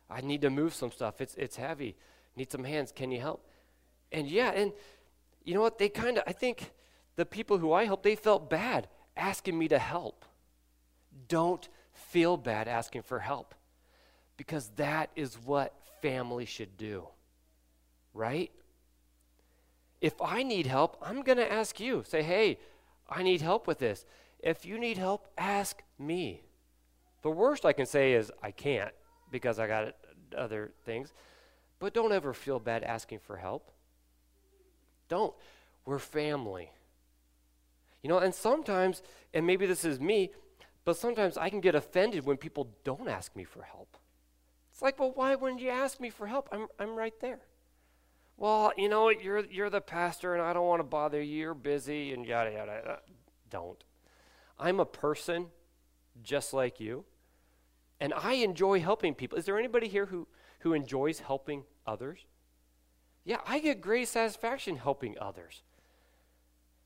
I 0.10 0.20
need 0.20 0.42
to 0.42 0.50
move 0.50 0.74
some 0.74 0.92
stuff. 0.92 1.22
It's, 1.22 1.36
it's 1.36 1.56
heavy. 1.56 1.96
Need 2.36 2.52
some 2.52 2.66
hands. 2.66 2.92
Can 2.94 3.10
you 3.10 3.22
help? 3.22 3.48
And 4.12 4.28
yeah, 4.28 4.52
and 4.52 4.74
you 5.46 5.54
know 5.54 5.62
what? 5.62 5.78
They 5.78 5.88
kind 5.88 6.18
of, 6.18 6.26
I 6.28 6.34
think 6.34 6.72
the 7.18 7.26
people 7.26 7.58
who 7.58 7.74
I 7.74 7.86
helped, 7.86 8.04
they 8.04 8.16
felt 8.16 8.50
bad 8.50 8.88
asking 9.18 9.58
me 9.58 9.68
to 9.68 9.80
help. 9.80 10.24
Don't 11.28 11.68
feel 11.92 12.38
bad 12.38 12.68
asking 12.68 13.02
for 13.02 13.20
help 13.20 13.54
because 14.38 14.70
that 14.78 15.10
is 15.16 15.36
what 15.36 15.74
family 16.02 16.46
should 16.46 16.78
do, 16.78 17.08
right? 18.14 18.52
If 20.00 20.14
I 20.22 20.44
need 20.44 20.68
help, 20.68 20.96
I'm 21.02 21.24
going 21.24 21.40
to 21.40 21.52
ask 21.52 21.80
you. 21.80 22.04
Say, 22.08 22.22
hey, 22.22 22.60
I 23.10 23.24
need 23.24 23.42
help 23.42 23.66
with 23.66 23.80
this. 23.80 24.06
If 24.40 24.64
you 24.64 24.78
need 24.78 25.00
help, 25.00 25.28
ask 25.38 25.82
me. 25.98 26.44
The 27.24 27.32
worst 27.32 27.66
I 27.66 27.74
can 27.74 27.88
say 27.88 28.14
is, 28.14 28.32
I 28.44 28.52
can't 28.52 28.94
because 29.32 29.58
I 29.58 29.66
got 29.66 29.96
other 30.38 30.72
things. 30.86 31.14
But 31.80 31.96
don't 31.96 32.12
ever 32.12 32.34
feel 32.34 32.60
bad 32.60 32.84
asking 32.84 33.20
for 33.20 33.38
help. 33.38 33.72
Don't. 35.10 35.34
We're 35.84 36.00
family. 36.00 36.70
You 38.08 38.14
know, 38.14 38.20
and 38.20 38.34
sometimes, 38.34 39.04
and 39.34 39.46
maybe 39.46 39.66
this 39.66 39.84
is 39.84 40.00
me, 40.00 40.32
but 40.86 40.96
sometimes 40.96 41.38
I 41.38 41.50
can 41.50 41.60
get 41.60 41.76
offended 41.76 42.26
when 42.26 42.38
people 42.38 42.70
don't 42.86 43.10
ask 43.10 43.36
me 43.36 43.44
for 43.44 43.64
help. 43.64 43.98
It's 44.72 44.82
like, 44.82 44.98
well, 44.98 45.12
why 45.14 45.36
wouldn't 45.36 45.60
you 45.60 45.70
ask 45.70 46.00
me 46.00 46.10
for 46.10 46.28
help? 46.28 46.48
I'm, 46.54 46.68
I'm 46.80 46.96
right 46.96 47.20
there 47.20 47.42
well, 48.38 48.72
you 48.78 48.88
know 48.88 49.10
you're, 49.10 49.46
you're 49.46 49.70
the 49.70 49.82
pastor 49.82 50.36
and 50.36 50.44
I 50.44 50.54
don't 50.54 50.68
want 50.68 50.80
to 50.80 50.84
bother 50.86 51.22
you, 51.22 51.38
you're 51.38 51.54
busy 51.56 52.14
and 52.14 52.26
yada, 52.26 52.52
yada, 52.52 52.82
yada. 52.84 53.00
Don't. 53.50 53.84
I'm 54.60 54.80
a 54.80 54.86
person 54.86 55.48
just 56.22 56.54
like 56.54 56.80
you, 56.80 57.04
and 58.00 58.14
I 58.14 58.34
enjoy 58.34 58.80
helping 58.80 59.16
people. 59.16 59.38
Is 59.38 59.46
there 59.46 59.58
anybody 59.58 59.88
here 59.88 60.06
who, 60.06 60.28
who 60.60 60.74
enjoys 60.74 61.20
helping 61.20 61.64
others? 61.86 62.26
Yeah, 63.26 63.40
I 63.48 63.60
get 63.60 63.82
great 63.82 64.08
satisfaction 64.08 64.78
helping 64.78 65.18
others. 65.20 65.64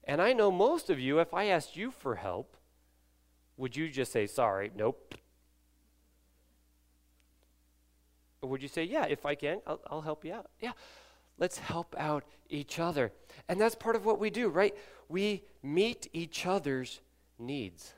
And 0.04 0.22
I 0.22 0.34
know 0.34 0.52
most 0.52 0.90
of 0.90 1.00
you, 1.00 1.20
if 1.20 1.34
I 1.34 1.46
asked 1.46 1.76
you 1.76 1.92
for 1.92 2.16
help, 2.16 2.58
would 3.58 3.76
you 3.76 3.90
just 3.90 4.12
say, 4.12 4.28
sorry, 4.28 4.72
nope? 4.76 5.16
Or 8.42 8.50
would 8.50 8.62
you 8.62 8.68
say, 8.68 8.84
yeah, 8.84 9.06
if 9.06 9.26
I 9.26 9.36
can, 9.36 9.62
I'll, 9.68 9.80
I'll 9.88 10.02
help 10.02 10.26
you 10.26 10.34
out? 10.34 10.50
Yeah. 10.60 10.72
Let's 11.38 11.60
help 11.60 11.96
out 11.98 12.24
each 12.50 12.80
other. 12.80 13.12
And 13.48 13.60
that's 13.60 13.76
part 13.76 13.96
of 13.96 14.06
what 14.06 14.20
we 14.20 14.30
do, 14.30 14.50
right? 14.50 14.76
We 15.10 15.44
meet 15.64 16.08
each 16.14 16.46
other's 16.46 17.02
needs. 17.40 17.94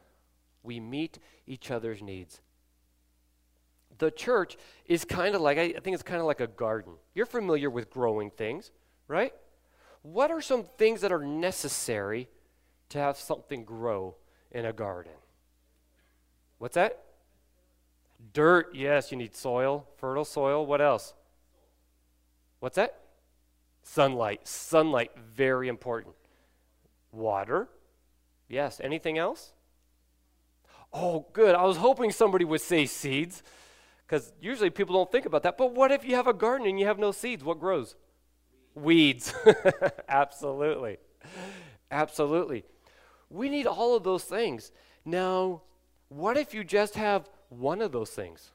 We 0.63 0.79
meet 0.79 1.19
each 1.45 1.71
other's 1.71 2.01
needs. 2.01 2.39
The 3.97 4.11
church 4.11 4.57
is 4.85 5.05
kind 5.05 5.35
of 5.35 5.41
like, 5.41 5.57
I 5.57 5.73
think 5.73 5.93
it's 5.93 6.03
kind 6.03 6.19
of 6.19 6.25
like 6.25 6.39
a 6.39 6.47
garden. 6.47 6.93
You're 7.13 7.25
familiar 7.25 7.69
with 7.69 7.89
growing 7.89 8.31
things, 8.31 8.71
right? 9.07 9.33
What 10.03 10.31
are 10.31 10.41
some 10.41 10.65
things 10.77 11.01
that 11.01 11.11
are 11.11 11.25
necessary 11.25 12.29
to 12.89 12.99
have 12.99 13.17
something 13.17 13.65
grow 13.65 14.15
in 14.51 14.65
a 14.65 14.73
garden? 14.73 15.13
What's 16.59 16.75
that? 16.75 17.03
Dirt, 18.33 18.73
yes, 18.73 19.11
you 19.11 19.17
need 19.17 19.35
soil, 19.35 19.87
fertile 19.97 20.25
soil. 20.25 20.65
What 20.65 20.81
else? 20.81 21.13
What's 22.59 22.75
that? 22.75 22.99
Sunlight. 23.81 24.47
Sunlight, 24.47 25.11
very 25.35 25.67
important. 25.67 26.15
Water. 27.11 27.67
Yes. 28.47 28.79
Anything 28.81 29.17
else? 29.17 29.51
Oh, 30.93 31.25
good. 31.33 31.55
I 31.55 31.63
was 31.63 31.77
hoping 31.77 32.11
somebody 32.11 32.45
would 32.45 32.61
say 32.61 32.85
seeds 32.85 33.43
because 34.05 34.31
usually 34.41 34.69
people 34.69 34.95
don't 34.95 35.11
think 35.11 35.25
about 35.25 35.43
that. 35.43 35.57
But 35.57 35.73
what 35.73 35.91
if 35.91 36.05
you 36.05 36.15
have 36.15 36.27
a 36.27 36.33
garden 36.33 36.67
and 36.67 36.79
you 36.79 36.85
have 36.85 36.99
no 36.99 37.11
seeds? 37.11 37.43
What 37.43 37.59
grows? 37.59 37.95
Weeds. 38.75 39.33
Absolutely. 40.09 40.97
Absolutely. 41.91 42.65
We 43.29 43.49
need 43.49 43.67
all 43.67 43.95
of 43.95 44.03
those 44.03 44.23
things. 44.23 44.71
Now, 45.05 45.61
what 46.09 46.37
if 46.37 46.53
you 46.53 46.63
just 46.63 46.95
have 46.95 47.29
one 47.49 47.81
of 47.81 47.91
those 47.91 48.09
things? 48.09 48.51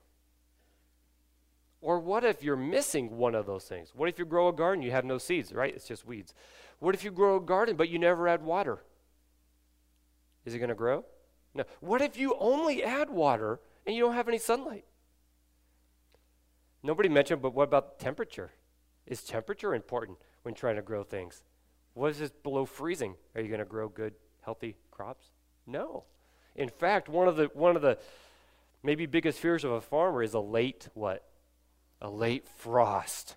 Or 1.81 2.00
what 2.00 2.24
if 2.24 2.42
you're 2.42 2.57
missing 2.57 3.16
one 3.16 3.35
of 3.35 3.46
those 3.46 3.64
things? 3.64 3.92
What 3.94 4.09
if 4.09 4.18
you 4.18 4.24
grow 4.24 4.48
a 4.48 4.52
garden, 4.52 4.83
you 4.83 4.90
have 4.90 5.04
no 5.04 5.18
seeds, 5.18 5.52
right? 5.52 5.74
It's 5.74 5.87
just 5.87 6.07
weeds. 6.07 6.35
What 6.81 6.94
if 6.94 7.04
you 7.04 7.11
grow 7.11 7.37
a 7.37 7.40
garden, 7.40 7.76
but 7.76 7.88
you 7.88 7.98
never 7.98 8.26
add 8.26 8.42
water? 8.42 8.83
Is 10.44 10.54
it 10.54 10.59
going 10.59 10.70
to 10.70 10.74
grow? 10.74 11.04
No. 11.54 11.64
What 11.81 12.02
if 12.02 12.16
you 12.16 12.37
only 12.38 12.83
add 12.83 13.11
water 13.11 13.61
and 13.87 13.94
you 13.94 14.02
don't 14.02 14.14
have 14.14 14.28
any 14.28 14.38
sunlight? 14.38 14.85
Nobody 16.83 17.09
mentioned, 17.09 17.42
but 17.42 17.54
what 17.54 17.64
about 17.64 17.98
temperature? 17.98 18.52
Is 19.09 19.25
temperature 19.25 19.75
important 19.75 20.18
when 20.42 20.55
trying 20.55 20.77
to 20.77 20.83
grow 20.83 21.03
things? 21.03 21.42
What 21.94 22.11
is 22.11 22.21
it 22.21 22.42
below 22.42 22.64
freezing? 22.64 23.16
Are 23.35 23.40
you 23.40 23.49
going 23.49 23.59
to 23.59 23.64
grow 23.64 23.88
good, 23.88 24.14
healthy 24.42 24.77
crops? 24.90 25.33
No. 25.66 26.05
In 26.55 26.68
fact, 26.68 27.09
one 27.09 27.27
of 27.27 27.37
the 27.37 27.51
one 27.55 27.75
of 27.75 27.83
the 27.83 27.99
maybe 28.83 29.07
biggest 29.07 29.40
fears 29.40 29.64
of 29.64 29.73
a 29.73 29.81
farmer 29.81 30.23
is 30.23 30.35
a 30.35 30.40
late 30.40 30.88
what? 30.94 31.25
a 32.01 32.09
late 32.09 32.47
frost. 32.49 33.37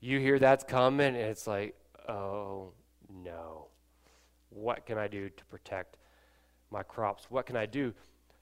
You 0.00 0.18
hear 0.18 0.38
that's 0.38 0.64
coming, 0.64 1.06
and 1.06 1.16
it's 1.16 1.46
like, 1.46 1.74
oh 2.08 2.72
no. 3.08 3.68
What 4.50 4.84
can 4.84 4.98
I 4.98 5.08
do 5.08 5.30
to 5.30 5.44
protect 5.46 5.96
my 6.70 6.82
crops? 6.82 7.26
What 7.30 7.46
can 7.46 7.56
I 7.56 7.66
do 7.66 7.94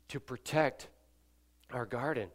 to 0.08 0.18
protect 0.18 0.88
our 1.70 1.86
garden? 1.86 2.28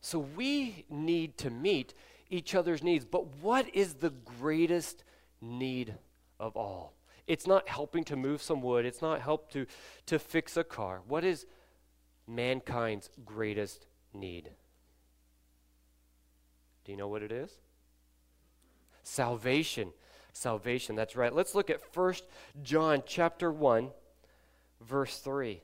So 0.00 0.20
we 0.20 0.84
need 0.88 1.38
to 1.38 1.50
meet 1.50 1.94
each 2.30 2.54
other's 2.54 2.82
needs. 2.82 3.04
But 3.04 3.26
what 3.42 3.74
is 3.74 3.94
the 3.94 4.10
greatest 4.10 5.04
need 5.40 5.94
of 6.38 6.56
all? 6.56 6.94
It's 7.26 7.46
not 7.46 7.68
helping 7.68 8.04
to 8.04 8.16
move 8.16 8.40
some 8.40 8.62
wood, 8.62 8.84
it's 8.84 9.02
not 9.02 9.20
help 9.20 9.50
to, 9.52 9.66
to 10.06 10.18
fix 10.18 10.56
a 10.56 10.64
car. 10.64 11.00
What 11.08 11.24
is 11.24 11.46
mankind's 12.26 13.10
greatest 13.24 13.86
need? 14.14 14.50
Do 16.84 16.92
you 16.92 16.98
know 16.98 17.08
what 17.08 17.22
it 17.22 17.32
is? 17.32 17.58
Salvation. 19.02 19.92
Salvation, 20.32 20.94
that's 20.94 21.16
right. 21.16 21.34
Let's 21.34 21.54
look 21.54 21.70
at 21.70 21.80
First 21.92 22.24
John 22.62 23.02
chapter 23.06 23.50
1 23.50 23.90
verse 24.82 25.18
3. 25.18 25.62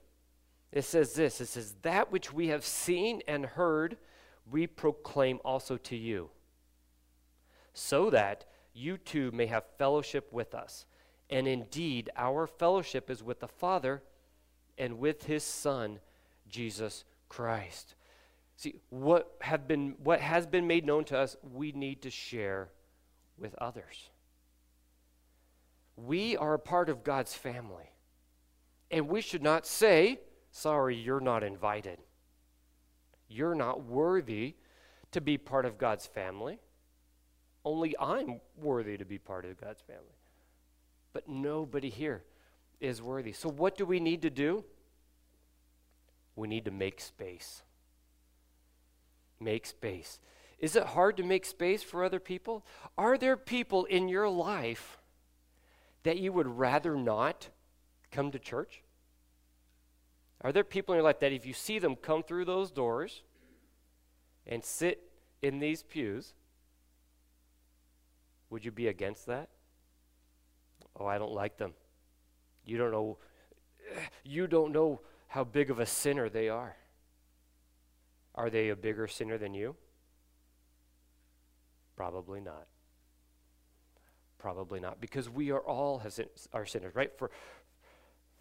It 0.72 0.84
says 0.84 1.12
this, 1.12 1.40
it 1.40 1.46
says 1.46 1.74
that 1.82 2.10
which 2.10 2.32
we 2.32 2.48
have 2.48 2.64
seen 2.64 3.20
and 3.28 3.44
heard 3.44 3.98
we 4.50 4.66
proclaim 4.66 5.38
also 5.44 5.76
to 5.76 5.96
you 5.96 6.30
so 7.72 8.10
that 8.10 8.44
you 8.74 8.96
too 8.96 9.30
may 9.32 9.46
have 9.46 9.64
fellowship 9.78 10.32
with 10.32 10.54
us. 10.54 10.86
And 11.30 11.46
indeed, 11.46 12.10
our 12.16 12.46
fellowship 12.46 13.10
is 13.10 13.22
with 13.22 13.40
the 13.40 13.48
Father 13.48 14.02
and 14.78 14.98
with 14.98 15.24
his 15.24 15.44
Son, 15.44 16.00
Jesus 16.48 17.04
Christ. 17.28 17.94
See, 18.56 18.74
what, 18.90 19.34
have 19.40 19.66
been, 19.66 19.94
what 20.02 20.20
has 20.20 20.46
been 20.46 20.66
made 20.66 20.84
known 20.84 21.04
to 21.04 21.18
us, 21.18 21.36
we 21.42 21.72
need 21.72 22.02
to 22.02 22.10
share 22.10 22.68
with 23.38 23.54
others. 23.56 24.10
We 25.96 26.36
are 26.36 26.54
a 26.54 26.58
part 26.58 26.88
of 26.88 27.04
God's 27.04 27.34
family. 27.34 27.90
And 28.90 29.08
we 29.08 29.20
should 29.20 29.42
not 29.42 29.66
say, 29.66 30.20
sorry, 30.50 30.96
you're 30.96 31.20
not 31.20 31.42
invited. 31.42 31.98
You're 33.28 33.54
not 33.54 33.84
worthy 33.84 34.56
to 35.12 35.20
be 35.20 35.38
part 35.38 35.64
of 35.64 35.78
God's 35.78 36.06
family. 36.06 36.58
Only 37.64 37.94
I'm 37.98 38.40
worthy 38.56 38.96
to 38.96 39.04
be 39.04 39.18
part 39.18 39.44
of 39.44 39.60
God's 39.60 39.80
family. 39.80 40.16
But 41.12 41.28
nobody 41.28 41.90
here 41.90 42.24
is 42.80 43.00
worthy. 43.00 43.32
So, 43.32 43.48
what 43.48 43.76
do 43.76 43.84
we 43.84 44.00
need 44.00 44.22
to 44.22 44.30
do? 44.30 44.64
We 46.34 46.48
need 46.48 46.64
to 46.64 46.70
make 46.70 47.00
space. 47.00 47.62
Make 49.38 49.66
space. 49.66 50.18
Is 50.58 50.76
it 50.76 50.84
hard 50.84 51.16
to 51.16 51.22
make 51.22 51.44
space 51.44 51.82
for 51.82 52.04
other 52.04 52.20
people? 52.20 52.64
Are 52.96 53.18
there 53.18 53.36
people 53.36 53.84
in 53.84 54.08
your 54.08 54.28
life 54.28 54.98
that 56.04 56.18
you 56.18 56.32
would 56.32 56.46
rather 56.46 56.96
not 56.96 57.48
come 58.10 58.30
to 58.30 58.38
church? 58.38 58.82
Are 60.40 60.52
there 60.52 60.64
people 60.64 60.94
in 60.94 60.98
your 60.98 61.04
life 61.04 61.20
that 61.20 61.32
if 61.32 61.46
you 61.46 61.52
see 61.52 61.78
them 61.78 61.96
come 61.96 62.22
through 62.22 62.44
those 62.44 62.70
doors 62.70 63.22
and 64.46 64.64
sit 64.64 65.02
in 65.40 65.58
these 65.58 65.82
pews, 65.82 66.34
would 68.52 68.64
you 68.66 68.70
be 68.70 68.88
against 68.88 69.26
that? 69.26 69.48
Oh, 71.00 71.06
I 71.06 71.16
don't 71.16 71.32
like 71.32 71.56
them. 71.56 71.72
You 72.66 72.76
don't 72.76 72.92
know 72.92 73.16
you 74.24 74.46
don't 74.46 74.72
know 74.72 75.00
how 75.26 75.42
big 75.42 75.70
of 75.70 75.80
a 75.80 75.86
sinner 75.86 76.28
they 76.28 76.48
are. 76.48 76.76
Are 78.34 78.50
they 78.50 78.68
a 78.68 78.76
bigger 78.76 79.08
sinner 79.08 79.38
than 79.38 79.54
you? 79.54 79.74
Probably 81.96 82.40
not. 82.40 82.66
Probably 84.38 84.80
not 84.80 85.00
because 85.00 85.30
we 85.30 85.50
are 85.50 85.60
all 85.60 86.00
have 86.00 86.12
sin- 86.12 86.28
are 86.52 86.66
sinners, 86.66 86.94
right? 86.94 87.10
For 87.16 87.30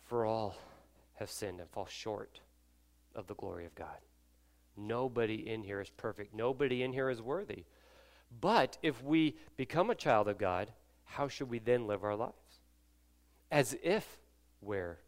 for 0.07 0.25
all 0.25 0.57
have 1.15 1.31
sinned 1.31 1.61
and 1.61 1.69
fall 1.69 1.85
short 1.85 2.41
of 3.15 3.27
the 3.27 3.35
glory 3.35 3.65
of 3.65 3.75
God. 3.75 3.97
Nobody 4.75 5.47
in 5.47 5.63
here 5.63 5.79
is 5.79 5.89
perfect. 5.89 6.33
Nobody 6.33 6.83
in 6.83 6.91
here 6.91 7.09
is 7.09 7.21
worthy. 7.21 7.63
But 8.39 8.77
if 8.81 9.03
we 9.03 9.35
become 9.57 9.89
a 9.89 9.95
child 9.95 10.27
of 10.27 10.37
God, 10.37 10.71
how 11.03 11.27
should 11.27 11.49
we 11.49 11.59
then 11.59 11.87
live 11.87 12.03
our 12.03 12.15
lives? 12.15 12.33
As 13.51 13.75
if 13.83 14.19
we're 14.61 14.99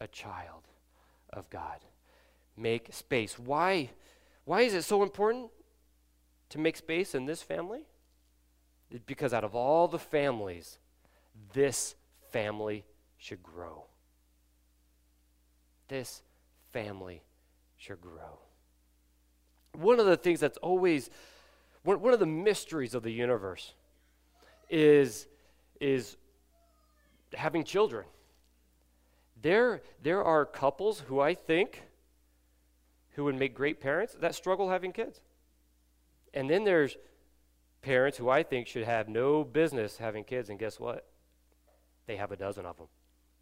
a 0.00 0.08
child 0.08 0.62
of 1.32 1.50
God. 1.50 1.78
Make 2.56 2.92
space. 2.92 3.38
Why? 3.38 3.90
Why 4.44 4.62
is 4.62 4.74
it 4.74 4.82
so 4.82 5.02
important 5.02 5.50
to 6.50 6.58
make 6.58 6.76
space 6.76 7.14
in 7.14 7.26
this 7.26 7.42
family? 7.42 7.86
Because 9.06 9.32
out 9.32 9.44
of 9.44 9.54
all 9.54 9.88
the 9.88 9.98
families, 9.98 10.78
this 11.52 11.94
family 12.30 12.84
should 13.16 13.42
grow. 13.42 13.84
This 15.88 16.22
family 16.72 17.22
should 17.76 18.00
grow. 18.00 18.38
One 19.74 19.98
of 20.00 20.06
the 20.06 20.16
things 20.16 20.40
that's 20.40 20.58
always 20.58 21.08
one, 21.84 22.12
of 22.12 22.20
the 22.20 22.26
mysteries 22.26 22.94
of 22.94 23.02
the 23.02 23.10
universe 23.10 23.74
is, 24.70 25.26
is 25.80 26.16
having 27.34 27.64
children. 27.64 28.04
There, 29.40 29.82
there 30.02 30.22
are 30.22 30.46
couples 30.46 31.00
who 31.00 31.20
I 31.20 31.34
think 31.34 31.82
who 33.14 33.24
would 33.24 33.38
make 33.38 33.54
great 33.54 33.80
parents 33.80 34.16
that 34.20 34.34
struggle 34.34 34.70
having 34.70 34.92
kids. 34.92 35.20
And 36.32 36.48
then 36.48 36.64
there's 36.64 36.96
parents 37.82 38.16
who 38.16 38.30
I 38.30 38.42
think 38.42 38.66
should 38.66 38.84
have 38.84 39.08
no 39.08 39.44
business 39.44 39.98
having 39.98 40.24
kids, 40.24 40.48
and 40.48 40.58
guess 40.58 40.80
what? 40.80 41.06
They 42.06 42.16
have 42.16 42.32
a 42.32 42.36
dozen 42.36 42.64
of 42.64 42.78
them. 42.78 42.86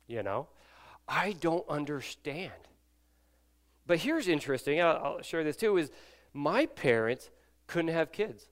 You 0.06 0.22
know? 0.22 0.48
I 1.06 1.32
don't 1.32 1.68
understand. 1.68 2.52
But 3.86 3.98
here's 3.98 4.28
interesting, 4.28 4.80
I'll, 4.80 4.96
I'll 4.96 5.22
share 5.22 5.44
this 5.44 5.56
too, 5.56 5.76
is 5.76 5.90
my 6.32 6.66
parents 6.66 7.30
couldn't 7.70 7.94
have 7.94 8.10
kids. 8.10 8.48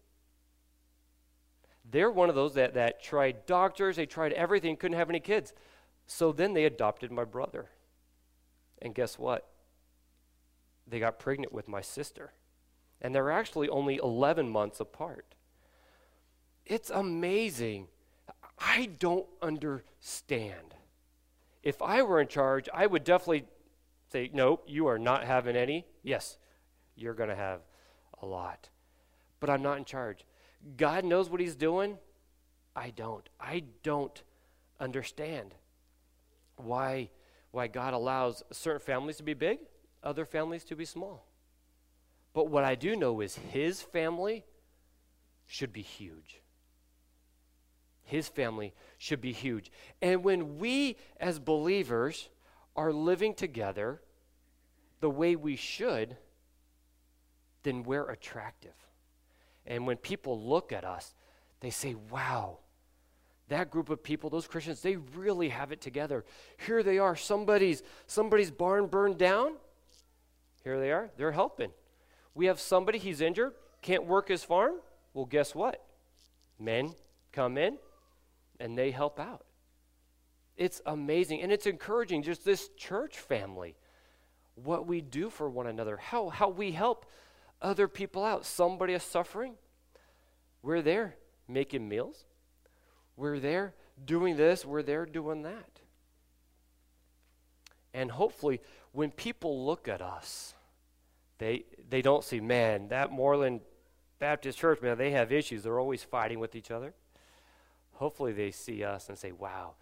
They're 1.90 2.10
one 2.10 2.28
of 2.28 2.36
those 2.36 2.54
that, 2.54 2.74
that 2.74 3.02
tried 3.02 3.46
doctors, 3.46 3.96
they 3.96 4.06
tried 4.06 4.32
everything, 4.32 4.76
couldn't 4.76 4.96
have 4.96 5.10
any 5.10 5.20
kids. 5.20 5.52
So 6.06 6.30
then 6.32 6.54
they 6.54 6.64
adopted 6.64 7.10
my 7.10 7.24
brother. 7.24 7.68
And 8.80 8.94
guess 8.94 9.18
what? 9.18 9.48
They 10.86 11.00
got 11.00 11.18
pregnant 11.18 11.52
with 11.52 11.66
my 11.66 11.80
sister. 11.80 12.32
And 13.02 13.12
they're 13.12 13.30
actually 13.30 13.68
only 13.68 13.96
11 13.96 14.48
months 14.48 14.78
apart. 14.78 15.34
It's 16.64 16.90
amazing. 16.90 17.88
I 18.58 18.90
don't 18.98 19.26
understand. 19.42 20.74
If 21.64 21.82
I 21.82 22.02
were 22.02 22.20
in 22.20 22.28
charge, 22.28 22.68
I 22.72 22.86
would 22.86 23.02
definitely 23.02 23.46
say, 24.12 24.30
no, 24.32 24.60
you 24.66 24.86
are 24.86 24.98
not 24.98 25.24
having 25.24 25.56
any. 25.56 25.86
Yes, 26.04 26.38
you're 26.94 27.14
going 27.14 27.30
to 27.30 27.36
have 27.36 27.60
a 28.22 28.26
lot 28.26 28.68
but 29.40 29.50
I'm 29.50 29.62
not 29.62 29.78
in 29.78 29.84
charge. 29.84 30.24
God 30.76 31.04
knows 31.04 31.30
what 31.30 31.40
He's 31.40 31.56
doing. 31.56 31.98
I 32.74 32.90
don't. 32.90 33.28
I 33.40 33.64
don't 33.82 34.22
understand 34.80 35.54
why, 36.56 37.10
why 37.50 37.68
God 37.68 37.94
allows 37.94 38.42
certain 38.50 38.80
families 38.80 39.16
to 39.16 39.22
be 39.22 39.34
big, 39.34 39.58
other 40.02 40.24
families 40.24 40.64
to 40.64 40.76
be 40.76 40.84
small. 40.84 41.26
But 42.32 42.48
what 42.48 42.64
I 42.64 42.74
do 42.74 42.96
know 42.96 43.20
is 43.20 43.36
His 43.36 43.82
family 43.82 44.44
should 45.46 45.72
be 45.72 45.82
huge. 45.82 46.40
His 48.04 48.28
family 48.28 48.74
should 48.96 49.20
be 49.20 49.32
huge. 49.32 49.70
And 50.00 50.24
when 50.24 50.58
we 50.58 50.96
as 51.20 51.38
believers 51.38 52.28
are 52.74 52.92
living 52.92 53.34
together 53.34 54.00
the 55.00 55.10
way 55.10 55.36
we 55.36 55.56
should, 55.56 56.16
then 57.64 57.82
we're 57.82 58.08
attractive. 58.08 58.72
And 59.68 59.86
when 59.86 59.98
people 59.98 60.40
look 60.40 60.72
at 60.72 60.84
us, 60.84 61.14
they 61.60 61.70
say, 61.70 61.94
wow, 62.10 62.58
that 63.48 63.70
group 63.70 63.90
of 63.90 64.02
people, 64.02 64.30
those 64.30 64.48
Christians, 64.48 64.80
they 64.80 64.96
really 64.96 65.50
have 65.50 65.70
it 65.72 65.80
together. 65.80 66.24
Here 66.66 66.82
they 66.82 66.98
are, 66.98 67.14
somebody's, 67.14 67.82
somebody's 68.06 68.50
barn 68.50 68.86
burned 68.86 69.18
down. 69.18 69.52
Here 70.64 70.80
they 70.80 70.90
are, 70.90 71.10
they're 71.16 71.32
helping. 71.32 71.70
We 72.34 72.46
have 72.46 72.58
somebody, 72.58 72.98
he's 72.98 73.20
injured, 73.20 73.52
can't 73.82 74.06
work 74.06 74.28
his 74.28 74.42
farm. 74.42 74.76
Well, 75.12 75.26
guess 75.26 75.54
what? 75.54 75.84
Men 76.58 76.94
come 77.32 77.58
in 77.58 77.76
and 78.58 78.76
they 78.76 78.90
help 78.90 79.20
out. 79.20 79.44
It's 80.56 80.80
amazing 80.86 81.42
and 81.42 81.52
it's 81.52 81.66
encouraging, 81.66 82.22
just 82.22 82.44
this 82.44 82.70
church 82.76 83.18
family, 83.18 83.76
what 84.54 84.86
we 84.86 85.02
do 85.02 85.28
for 85.28 85.48
one 85.48 85.66
another, 85.66 85.98
how, 85.98 86.30
how 86.30 86.48
we 86.48 86.72
help 86.72 87.06
other 87.60 87.88
people 87.88 88.24
out. 88.24 88.46
Somebody 88.46 88.92
is 88.94 89.02
suffering. 89.02 89.54
We're 90.62 90.82
there 90.82 91.16
making 91.46 91.88
meals. 91.88 92.24
We're 93.16 93.38
there 93.38 93.74
doing 94.04 94.36
this. 94.36 94.64
We're 94.64 94.82
there 94.82 95.06
doing 95.06 95.42
that. 95.42 95.80
And 97.94 98.10
hopefully, 98.10 98.60
when 98.92 99.10
people 99.10 99.64
look 99.64 99.88
at 99.88 100.00
us, 100.00 100.54
they, 101.38 101.64
they 101.88 102.02
don't 102.02 102.22
see, 102.22 102.40
man, 102.40 102.88
that 102.88 103.10
Moreland 103.10 103.60
Baptist 104.18 104.58
Church, 104.58 104.82
man, 104.82 104.98
they 104.98 105.12
have 105.12 105.32
issues. 105.32 105.62
They're 105.62 105.80
always 105.80 106.02
fighting 106.02 106.38
with 106.38 106.54
each 106.54 106.70
other. 106.70 106.94
Hopefully, 107.94 108.32
they 108.32 108.50
see 108.50 108.84
us 108.84 109.08
and 109.08 109.18
say, 109.18 109.32
wow, 109.32 109.74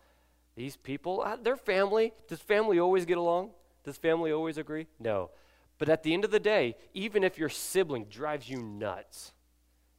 these 0.55 0.77
people, 0.77 1.23
uh, 1.23 1.37
they're 1.37 1.57
family. 1.57 2.15
Does 2.29 2.41
family 2.41 2.79
always 2.79 3.05
get 3.05 3.19
along? 3.19 3.51
Does 3.85 3.97
family 3.97 4.33
always 4.33 4.57
agree? 4.57 4.87
No. 4.99 5.31
But 5.79 5.89
at 5.89 6.03
the 6.03 6.15
end 6.15 6.25
of 6.25 6.31
the 6.31 6.41
day, 6.41 6.77
even 6.95 7.23
if 7.23 7.39
your 7.39 7.49
sibling 7.49 8.07
drives 8.07 8.49
you 8.49 8.63
nuts 8.63 9.33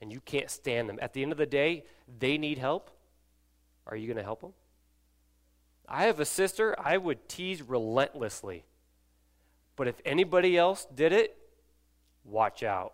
and 0.01 0.11
you 0.11 0.19
can't 0.19 0.49
stand 0.49 0.89
them, 0.89 0.97
at 1.01 1.13
the 1.13 1.21
end 1.21 1.31
of 1.31 1.37
the 1.37 1.45
day, 1.45 1.83
they 2.19 2.37
need 2.37 2.57
help. 2.57 2.89
Are 3.85 3.95
you 3.95 4.07
going 4.07 4.17
to 4.17 4.23
help 4.23 4.41
them? 4.41 4.53
I 5.87 6.03
have 6.03 6.19
a 6.19 6.25
sister 6.25 6.75
I 6.77 6.97
would 6.97 7.29
tease 7.29 7.61
relentlessly. 7.61 8.65
But 9.75 9.87
if 9.87 10.01
anybody 10.03 10.57
else 10.57 10.87
did 10.93 11.13
it, 11.13 11.37
watch 12.25 12.63
out. 12.63 12.93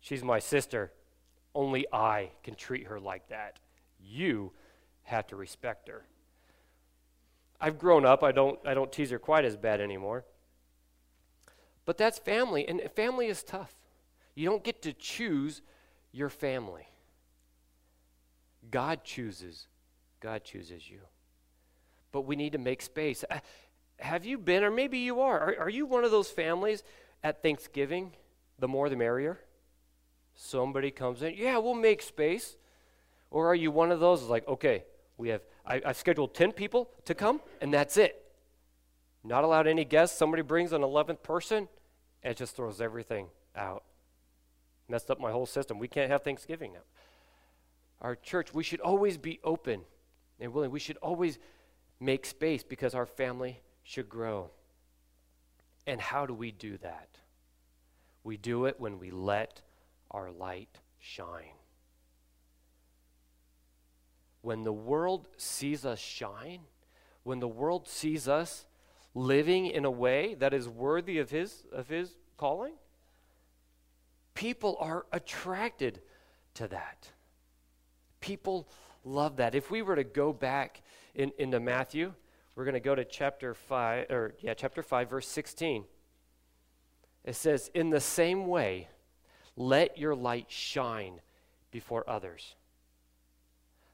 She's 0.00 0.22
my 0.22 0.38
sister. 0.38 0.92
Only 1.54 1.86
I 1.92 2.30
can 2.42 2.54
treat 2.54 2.86
her 2.86 3.00
like 3.00 3.28
that. 3.28 3.58
You 3.98 4.52
have 5.04 5.26
to 5.28 5.36
respect 5.36 5.88
her. 5.88 6.04
I've 7.60 7.78
grown 7.78 8.04
up. 8.04 8.22
I 8.22 8.32
don't, 8.32 8.58
I 8.66 8.74
don't 8.74 8.92
tease 8.92 9.10
her 9.10 9.18
quite 9.18 9.44
as 9.44 9.56
bad 9.56 9.80
anymore. 9.80 10.24
But 11.84 11.98
that's 11.98 12.18
family, 12.18 12.66
and 12.66 12.80
family 12.94 13.26
is 13.26 13.42
tough. 13.42 13.74
You 14.34 14.48
don't 14.48 14.64
get 14.64 14.82
to 14.82 14.92
choose 14.92 15.62
your 16.12 16.28
family. 16.28 16.88
God 18.70 19.04
chooses. 19.04 19.66
God 20.20 20.44
chooses 20.44 20.88
you. 20.88 21.00
But 22.12 22.22
we 22.22 22.36
need 22.36 22.52
to 22.52 22.58
make 22.58 22.80
space. 22.80 23.24
Uh, 23.30 23.40
have 23.98 24.24
you 24.24 24.38
been, 24.38 24.64
or 24.64 24.70
maybe 24.70 24.98
you 24.98 25.20
are, 25.20 25.38
are, 25.40 25.60
are 25.60 25.68
you 25.68 25.86
one 25.86 26.04
of 26.04 26.10
those 26.10 26.30
families 26.30 26.82
at 27.22 27.42
Thanksgiving, 27.42 28.12
the 28.58 28.68
more 28.68 28.88
the 28.88 28.96
merrier? 28.96 29.40
Somebody 30.34 30.90
comes 30.90 31.22
in, 31.22 31.34
yeah, 31.36 31.58
we'll 31.58 31.74
make 31.74 32.02
space. 32.02 32.56
Or 33.30 33.48
are 33.48 33.54
you 33.54 33.70
one 33.70 33.92
of 33.92 34.00
those 34.00 34.22
like, 34.22 34.46
okay, 34.48 34.84
we 35.16 35.28
have, 35.28 35.42
I, 35.66 35.82
I've 35.84 35.96
scheduled 35.96 36.34
10 36.34 36.52
people 36.52 36.90
to 37.04 37.14
come, 37.14 37.40
and 37.60 37.72
that's 37.72 37.96
it. 37.96 38.23
Not 39.24 39.42
allowed 39.42 39.66
any 39.66 39.86
guests. 39.86 40.18
Somebody 40.18 40.42
brings 40.42 40.72
an 40.72 40.82
11th 40.82 41.22
person, 41.22 41.68
it 42.22 42.36
just 42.36 42.54
throws 42.54 42.80
everything 42.80 43.28
out. 43.56 43.84
Messed 44.88 45.10
up 45.10 45.18
my 45.18 45.30
whole 45.30 45.46
system. 45.46 45.78
We 45.78 45.88
can't 45.88 46.10
have 46.10 46.22
Thanksgiving 46.22 46.74
now. 46.74 46.80
Our 48.02 48.16
church, 48.16 48.52
we 48.52 48.62
should 48.62 48.80
always 48.80 49.16
be 49.16 49.40
open 49.42 49.80
and 50.38 50.52
willing. 50.52 50.70
We 50.70 50.78
should 50.78 50.98
always 50.98 51.38
make 52.00 52.26
space 52.26 52.62
because 52.62 52.94
our 52.94 53.06
family 53.06 53.62
should 53.82 54.10
grow. 54.10 54.50
And 55.86 56.00
how 56.00 56.26
do 56.26 56.34
we 56.34 56.50
do 56.50 56.76
that? 56.78 57.08
We 58.24 58.36
do 58.36 58.66
it 58.66 58.78
when 58.78 58.98
we 58.98 59.10
let 59.10 59.62
our 60.10 60.30
light 60.30 60.80
shine. 60.98 61.56
When 64.42 64.64
the 64.64 64.72
world 64.72 65.28
sees 65.38 65.86
us 65.86 65.98
shine, 65.98 66.60
when 67.22 67.40
the 67.40 67.48
world 67.48 67.88
sees 67.88 68.28
us 68.28 68.66
living 69.14 69.66
in 69.66 69.84
a 69.84 69.90
way 69.90 70.34
that 70.34 70.52
is 70.52 70.68
worthy 70.68 71.18
of 71.18 71.30
his, 71.30 71.64
of 71.72 71.88
his 71.88 72.16
calling, 72.36 72.74
people 74.34 74.76
are 74.80 75.06
attracted 75.12 76.00
to 76.54 76.68
that. 76.68 77.08
People 78.20 78.68
love 79.04 79.36
that. 79.36 79.54
If 79.54 79.70
we 79.70 79.82
were 79.82 79.96
to 79.96 80.04
go 80.04 80.32
back 80.32 80.82
in, 81.14 81.32
into 81.38 81.60
Matthew, 81.60 82.12
we're 82.54 82.64
going 82.64 82.74
to 82.74 82.80
go 82.80 82.94
to 82.94 83.04
chapter 83.04 83.54
5, 83.54 84.10
or 84.10 84.34
yeah, 84.40 84.54
chapter 84.54 84.82
5, 84.82 85.10
verse 85.10 85.28
16. 85.28 85.84
It 87.24 87.36
says, 87.36 87.70
In 87.74 87.90
the 87.90 88.00
same 88.00 88.46
way, 88.46 88.88
let 89.56 89.98
your 89.98 90.14
light 90.14 90.46
shine 90.48 91.20
before 91.70 92.08
others, 92.08 92.54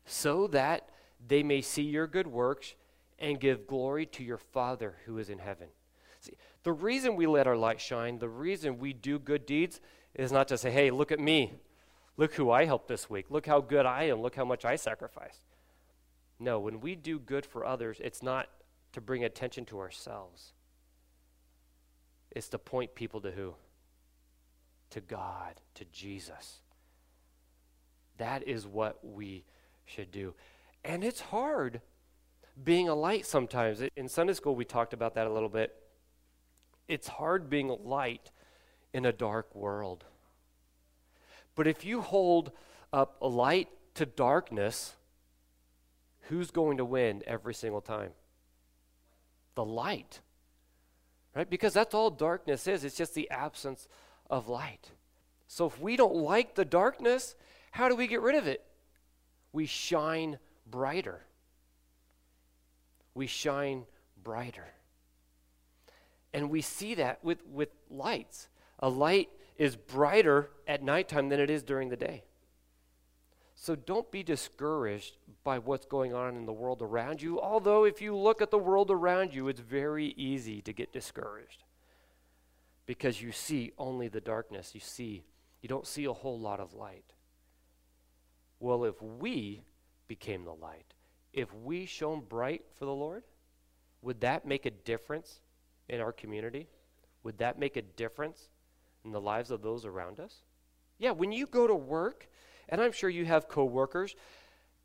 so 0.04 0.46
that 0.48 0.88
they 1.26 1.42
may 1.42 1.61
see 1.61 1.83
your 1.83 2.06
good 2.06 2.26
works 2.26 2.74
and 3.20 3.38
give 3.38 3.66
glory 3.66 4.06
to 4.06 4.24
your 4.24 4.38
Father 4.38 4.96
who 5.04 5.18
is 5.18 5.28
in 5.28 5.38
heaven. 5.38 5.68
See, 6.20 6.37
the 6.62 6.72
reason 6.72 7.16
we 7.16 7.26
let 7.26 7.46
our 7.46 7.56
light 7.56 7.80
shine, 7.80 8.18
the 8.18 8.28
reason 8.28 8.78
we 8.78 8.92
do 8.92 9.18
good 9.18 9.46
deeds, 9.46 9.80
is 10.14 10.33
not 10.33 10.48
to 10.48 10.59
say, 10.59 10.70
hey, 10.70 10.90
look 10.90 11.12
at 11.12 11.20
me. 11.20 11.54
Look 12.16 12.35
who 12.35 12.50
I 12.50 12.64
helped 12.64 12.88
this 12.88 13.09
week. 13.09 13.26
Look 13.30 13.46
how 13.46 13.61
good 13.61 13.87
I 13.87 14.04
am. 14.04 14.20
Look 14.20 14.37
how 14.37 14.44
much 14.44 14.64
I 14.64 14.76
sacrificed. 14.76 15.46
No, 16.38 16.59
when 16.61 16.80
we 16.80 16.94
do 16.94 17.18
good 17.18 17.46
for 17.46 17.64
others, 17.64 17.98
it's 18.02 18.22
not 18.22 18.48
to 18.92 19.00
bring 19.00 19.24
attention 19.24 19.64
to 19.66 19.78
ourselves, 19.78 20.52
it's 22.30 22.48
to 22.48 22.59
point 22.59 22.94
people 22.94 23.20
to 23.20 23.30
who? 23.30 23.54
To 24.90 25.00
God, 25.00 25.61
to 25.74 25.85
Jesus. 25.87 26.61
That 28.18 28.46
is 28.46 28.66
what 28.66 28.98
we 29.02 29.44
should 29.85 30.11
do. 30.11 30.35
And 30.85 31.02
it's 31.04 31.20
hard 31.20 31.80
being 32.62 32.88
a 32.88 32.94
light 32.94 33.26
sometimes. 33.26 33.82
In 33.96 34.08
Sunday 34.08 34.32
school, 34.34 34.54
we 34.54 34.64
talked 34.64 34.92
about 34.92 35.14
that 35.14 35.26
a 35.26 35.32
little 35.32 35.48
bit. 35.48 35.74
It's 36.88 37.08
hard 37.08 37.48
being 37.48 37.70
a 37.70 37.74
light 37.74 38.30
in 38.92 39.06
a 39.06 39.12
dark 39.12 39.54
world. 39.54 40.04
But 41.54 41.66
if 41.66 41.84
you 41.84 42.00
hold 42.00 42.52
up 42.92 43.16
a 43.20 43.28
light 43.28 43.68
to 43.94 44.06
darkness, 44.06 44.94
who's 46.22 46.50
going 46.50 46.78
to 46.78 46.84
win 46.84 47.22
every 47.26 47.54
single 47.54 47.80
time? 47.80 48.10
The 49.54 49.64
light. 49.64 50.20
Right? 51.34 51.48
Because 51.48 51.74
that's 51.74 51.94
all 51.94 52.10
darkness 52.10 52.66
is. 52.66 52.84
It's 52.84 52.96
just 52.96 53.14
the 53.14 53.30
absence 53.30 53.86
of 54.28 54.48
light. 54.48 54.90
So 55.46 55.66
if 55.66 55.80
we 55.80 55.96
don't 55.96 56.16
like 56.16 56.54
the 56.54 56.64
darkness, 56.64 57.34
how 57.72 57.88
do 57.88 57.96
we 57.96 58.06
get 58.06 58.20
rid 58.20 58.34
of 58.34 58.46
it? 58.46 58.64
We 59.52 59.66
shine 59.66 60.38
brighter. 60.66 61.20
We 63.14 63.27
shine 63.27 63.85
brighter. 64.23 64.66
And 66.33 66.51
we 66.51 66.61
see 66.61 66.94
that 66.94 67.25
with, 67.25 67.44
with 67.46 67.70
lights. 67.90 68.49
A 68.79 68.88
light 68.88 69.29
is 69.57 69.77
brighter 69.77 70.51
at 70.66 70.83
nighttime 70.83 71.29
than 71.29 71.40
it 71.40 71.51
is 71.51 71.62
during 71.62 71.88
the 71.88 71.96
day. 71.96 72.25
So 73.55 73.75
don't 73.75 74.11
be 74.11 74.23
discouraged 74.23 75.18
by 75.44 75.59
what's 75.59 75.85
going 75.85 76.14
on 76.14 76.35
in 76.35 76.46
the 76.46 76.53
world 76.53 76.81
around 76.81 77.20
you. 77.20 77.38
Although, 77.38 77.85
if 77.85 78.01
you 78.01 78.16
look 78.16 78.40
at 78.40 78.51
the 78.51 78.59
world 78.59 78.90
around 78.90 79.35
you, 79.35 79.49
it's 79.49 79.61
very 79.61 80.14
easy 80.16 80.62
to 80.62 80.73
get 80.73 80.94
discouraged 80.94 81.64
because 82.87 83.20
you 83.20 83.33
see 83.33 83.73
only 83.77 84.09
the 84.09 84.20
darkness. 84.20 84.70
You 84.75 84.81
see, 84.81 85.25
you 85.61 85.68
don't 85.68 85.87
see 85.87 86.07
a 86.07 86.12
whole 86.12 86.38
lot 86.38 86.59
of 86.59 86.73
light. 86.73 87.12
Well, 88.61 88.85
if 88.85 89.01
we 89.03 89.62
became 90.09 90.44
the 90.44 90.55
light, 90.55 90.94
if 91.33 91.53
we 91.55 91.87
shone 91.87 92.21
bright 92.29 92.62
for 92.77 92.85
the 92.85 92.95
Lord, 92.95 93.25
would 94.03 94.21
that 94.21 94.47
make 94.47 94.66
a 94.66 94.71
difference 94.71 95.40
in 95.88 96.01
our 96.01 96.12
community? 96.12 96.69
Would 97.23 97.38
that 97.38 97.59
make 97.59 97.77
a 97.77 97.83
difference 97.83 98.49
in 99.05 99.12
the 99.12 99.21
lives 99.21 99.51
of 99.51 99.62
those 99.62 99.85
around 99.85 100.21
us? 100.21 100.43
Yeah, 100.99 101.12
when 101.12 101.33
you 101.33 101.47
go 101.47 101.66
to 101.66 101.75
work, 101.75 102.29
and 102.69 102.81
I'm 102.81 102.93
sure 102.93 103.11
you 103.11 103.25
have 103.25 103.49
coworkers 103.49 104.14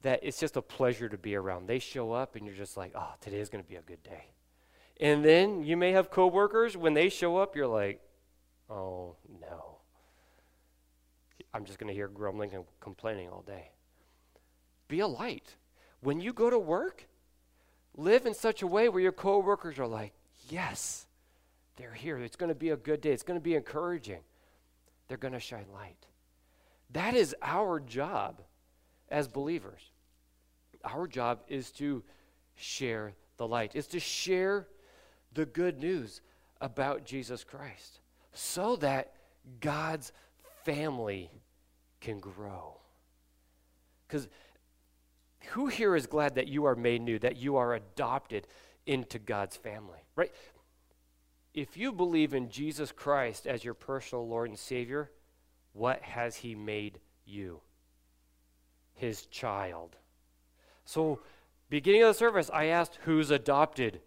that 0.01 0.19
it's 0.21 0.39
just 0.39 0.55
a 0.55 0.61
pleasure 0.61 1.09
to 1.09 1.17
be 1.17 1.35
around. 1.35 1.67
They 1.67 1.79
show 1.79 2.11
up 2.11 2.35
and 2.35 2.45
you're 2.45 2.55
just 2.55 2.77
like, 2.77 2.91
ah, 2.95 3.11
"Oh, 3.13 3.15
today 3.21 3.39
is 3.39 3.49
going 3.49 3.63
to 3.63 3.69
be 3.69 3.75
a 3.75 3.81
good 3.81 4.03
day." 4.03 4.31
And 4.99 5.25
then 5.25 5.63
you 5.63 5.75
may 5.75 5.91
have 5.91 6.09
coworkers 6.09 6.77
when 6.77 6.93
they 6.93 7.09
show 7.09 7.37
up, 7.37 7.55
you're 7.55 7.67
like, 7.67 8.01
"Oh, 8.69 9.15
no." 9.41 9.79
I'm 11.53 11.65
just 11.65 11.79
going 11.79 11.87
to 11.87 11.93
hear 11.93 12.07
grumbling 12.07 12.53
and 12.53 12.65
complaining 12.79 13.29
all 13.29 13.41
day. 13.41 13.71
Be 14.87 14.99
a 14.99 15.07
light. 15.07 15.55
When 16.05 16.21
you 16.21 16.33
go 16.33 16.51
to 16.51 16.59
work, 16.59 17.07
live 17.97 18.27
in 18.27 18.35
such 18.35 18.61
a 18.61 18.67
way 18.67 18.89
where 18.89 19.01
your 19.01 19.11
coworkers 19.11 19.79
are 19.79 19.87
like, 19.87 20.13
"Yes, 20.49 21.07
they're 21.77 21.95
here. 21.95 22.19
It's 22.19 22.35
going 22.35 22.49
to 22.49 22.55
be 22.55 22.69
a 22.69 22.77
good 22.77 23.01
day. 23.01 23.11
It's 23.11 23.23
going 23.23 23.39
to 23.39 23.43
be 23.43 23.55
encouraging. 23.55 24.21
They're 25.07 25.17
going 25.17 25.33
to 25.33 25.39
shine 25.39 25.65
light. 25.73 26.05
That 26.91 27.15
is 27.15 27.35
our 27.41 27.79
job 27.79 28.43
as 29.09 29.27
believers. 29.27 29.81
Our 30.83 31.07
job 31.07 31.41
is 31.47 31.71
to 31.71 32.03
share 32.53 33.13
the 33.37 33.47
light, 33.47 33.75
is 33.75 33.87
to 33.87 33.99
share 33.99 34.67
the 35.33 35.47
good 35.47 35.79
news 35.79 36.21
about 36.61 37.03
Jesus 37.03 37.43
Christ 37.43 37.99
so 38.31 38.75
that 38.75 39.13
God's 39.59 40.13
family 40.65 41.31
can 41.99 42.19
grow. 42.19 42.79
Because 44.07 44.27
who 45.51 45.67
here 45.67 45.95
is 45.95 46.07
glad 46.07 46.35
that 46.35 46.47
you 46.47 46.65
are 46.65 46.75
made 46.75 47.01
new, 47.01 47.19
that 47.19 47.37
you 47.37 47.57
are 47.57 47.73
adopted 47.73 48.47
into 48.85 49.19
God's 49.19 49.55
family, 49.55 49.99
right? 50.15 50.31
if 51.55 51.77
you 51.77 51.93
believe 51.93 52.33
in 52.33 52.49
Jesus 52.49 52.91
Christ 52.91 53.47
as 53.47 53.63
your 53.63 53.73
personal 53.73 54.27
Lord 54.27 54.49
and 54.49 54.59
Savior, 54.59 55.09
what 55.71 56.01
has 56.01 56.35
He 56.35 56.53
made 56.53 56.99
you? 57.25 57.61
His 58.93 59.25
child. 59.25 59.95
So, 60.83 61.21
beginning 61.69 62.03
of 62.03 62.09
the 62.09 62.13
service, 62.13 62.51
I 62.53 62.65
asked, 62.65 62.99
Who's 63.05 63.31
adopted? 63.31 64.01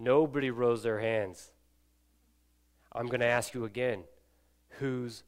Nobody 0.00 0.50
rose 0.50 0.82
their 0.82 1.00
hands. 1.00 1.52
I'm 2.92 3.06
going 3.06 3.20
to 3.20 3.26
ask 3.26 3.52
you 3.52 3.66
again 3.66 4.04
Who's 4.78 5.24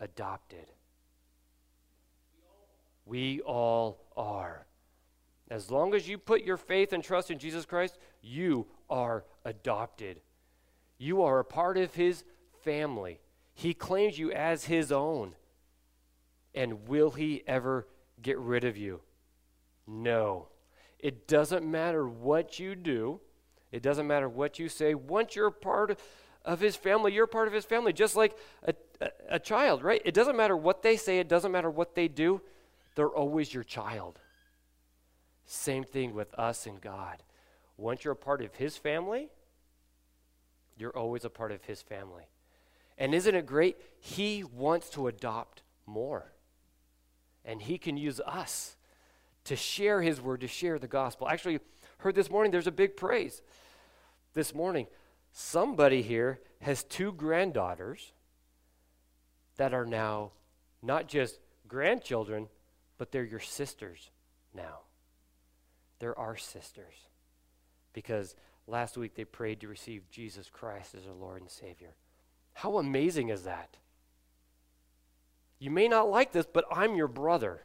adopted? 0.00 0.66
We 3.04 3.40
all 3.42 4.00
are. 4.16 4.66
As 5.50 5.70
long 5.70 5.94
as 5.94 6.08
you 6.08 6.18
put 6.18 6.42
your 6.42 6.56
faith 6.56 6.92
and 6.92 7.04
trust 7.04 7.30
in 7.30 7.38
Jesus 7.38 7.64
Christ, 7.64 7.98
you 8.20 8.66
are 8.90 9.24
adopted. 9.44 10.20
You 10.98 11.22
are 11.22 11.38
a 11.38 11.44
part 11.44 11.76
of 11.76 11.94
his 11.94 12.24
family. 12.64 13.20
He 13.54 13.72
claims 13.72 14.18
you 14.18 14.32
as 14.32 14.64
his 14.64 14.90
own. 14.90 15.34
And 16.54 16.88
will 16.88 17.10
he 17.10 17.42
ever 17.46 17.86
get 18.20 18.38
rid 18.38 18.64
of 18.64 18.76
you? 18.76 19.00
No. 19.86 20.48
It 20.98 21.28
doesn't 21.28 21.64
matter 21.64 22.08
what 22.08 22.58
you 22.58 22.74
do, 22.74 23.20
it 23.70 23.82
doesn't 23.82 24.06
matter 24.06 24.28
what 24.28 24.58
you 24.58 24.68
say. 24.68 24.94
Once 24.94 25.36
you're 25.36 25.48
a 25.48 25.52
part 25.52 25.98
of 26.44 26.60
his 26.60 26.76
family, 26.76 27.12
you're 27.12 27.24
a 27.24 27.28
part 27.28 27.48
of 27.48 27.54
his 27.54 27.64
family, 27.64 27.92
just 27.92 28.16
like 28.16 28.36
a, 28.62 28.74
a, 29.00 29.10
a 29.30 29.38
child, 29.38 29.82
right? 29.82 30.00
It 30.04 30.14
doesn't 30.14 30.36
matter 30.36 30.56
what 30.56 30.82
they 30.82 30.96
say, 30.96 31.18
it 31.18 31.28
doesn't 31.28 31.52
matter 31.52 31.70
what 31.70 31.94
they 31.94 32.08
do, 32.08 32.40
they're 32.94 33.08
always 33.08 33.52
your 33.52 33.64
child. 33.64 34.18
Same 35.46 35.84
thing 35.84 36.14
with 36.14 36.34
us 36.34 36.66
and 36.66 36.80
God. 36.80 37.22
Once 37.76 38.04
you're 38.04 38.12
a 38.12 38.16
part 38.16 38.42
of 38.42 38.54
his 38.56 38.76
family, 38.76 39.28
you're 40.76 40.96
always 40.96 41.24
a 41.24 41.30
part 41.30 41.52
of 41.52 41.64
his 41.64 41.82
family. 41.82 42.24
And 42.98 43.14
isn't 43.14 43.34
it 43.34 43.46
great? 43.46 43.76
He 43.98 44.44
wants 44.44 44.90
to 44.90 45.06
adopt 45.06 45.62
more. 45.86 46.32
And 47.44 47.62
he 47.62 47.78
can 47.78 47.96
use 47.96 48.20
us 48.20 48.76
to 49.44 49.56
share 49.56 50.02
his 50.02 50.20
word, 50.20 50.40
to 50.40 50.48
share 50.48 50.78
the 50.78 50.88
gospel. 50.88 51.28
Actually, 51.28 51.60
heard 51.98 52.14
this 52.14 52.30
morning 52.30 52.50
there's 52.50 52.66
a 52.66 52.72
big 52.72 52.96
praise 52.96 53.42
this 54.36 54.54
morning, 54.54 54.86
somebody 55.32 56.02
here 56.02 56.40
has 56.60 56.84
two 56.84 57.10
granddaughters 57.10 58.12
that 59.56 59.72
are 59.72 59.86
now 59.86 60.30
not 60.82 61.08
just 61.08 61.40
grandchildren, 61.66 62.48
but 62.98 63.10
they're 63.10 63.24
your 63.24 63.40
sisters 63.40 64.10
now. 64.54 64.80
They're 65.98 66.18
our 66.18 66.36
sisters. 66.36 66.94
Because 67.92 68.34
last 68.66 68.96
week 68.96 69.14
they 69.14 69.24
prayed 69.24 69.60
to 69.60 69.68
receive 69.68 70.10
Jesus 70.10 70.50
Christ 70.50 70.94
as 70.94 71.04
their 71.04 71.14
Lord 71.14 71.40
and 71.40 71.50
Savior. 71.50 71.94
How 72.54 72.78
amazing 72.78 73.28
is 73.28 73.44
that? 73.44 73.76
You 75.58 75.70
may 75.70 75.88
not 75.88 76.10
like 76.10 76.32
this, 76.32 76.46
but 76.46 76.64
I'm 76.70 76.96
your 76.96 77.08
brother. 77.08 77.62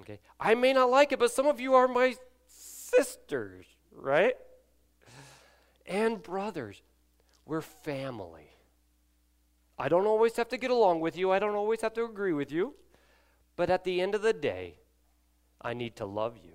Okay? 0.00 0.20
I 0.38 0.54
may 0.54 0.72
not 0.72 0.90
like 0.90 1.12
it, 1.12 1.18
but 1.18 1.30
some 1.30 1.46
of 1.46 1.60
you 1.60 1.74
are 1.74 1.88
my 1.88 2.14
sisters, 2.46 3.66
right? 3.92 4.36
And 5.86 6.22
brothers. 6.22 6.82
We're 7.44 7.60
family. 7.60 8.50
I 9.78 9.88
don't 9.88 10.06
always 10.06 10.36
have 10.36 10.48
to 10.48 10.56
get 10.56 10.70
along 10.70 11.00
with 11.00 11.16
you, 11.16 11.30
I 11.30 11.38
don't 11.38 11.54
always 11.54 11.82
have 11.82 11.94
to 11.94 12.04
agree 12.04 12.32
with 12.32 12.50
you, 12.50 12.74
but 13.56 13.70
at 13.70 13.84
the 13.84 14.00
end 14.00 14.14
of 14.14 14.22
the 14.22 14.32
day, 14.32 14.78
I 15.66 15.74
need 15.74 15.96
to 15.96 16.06
love 16.06 16.36
you 16.36 16.52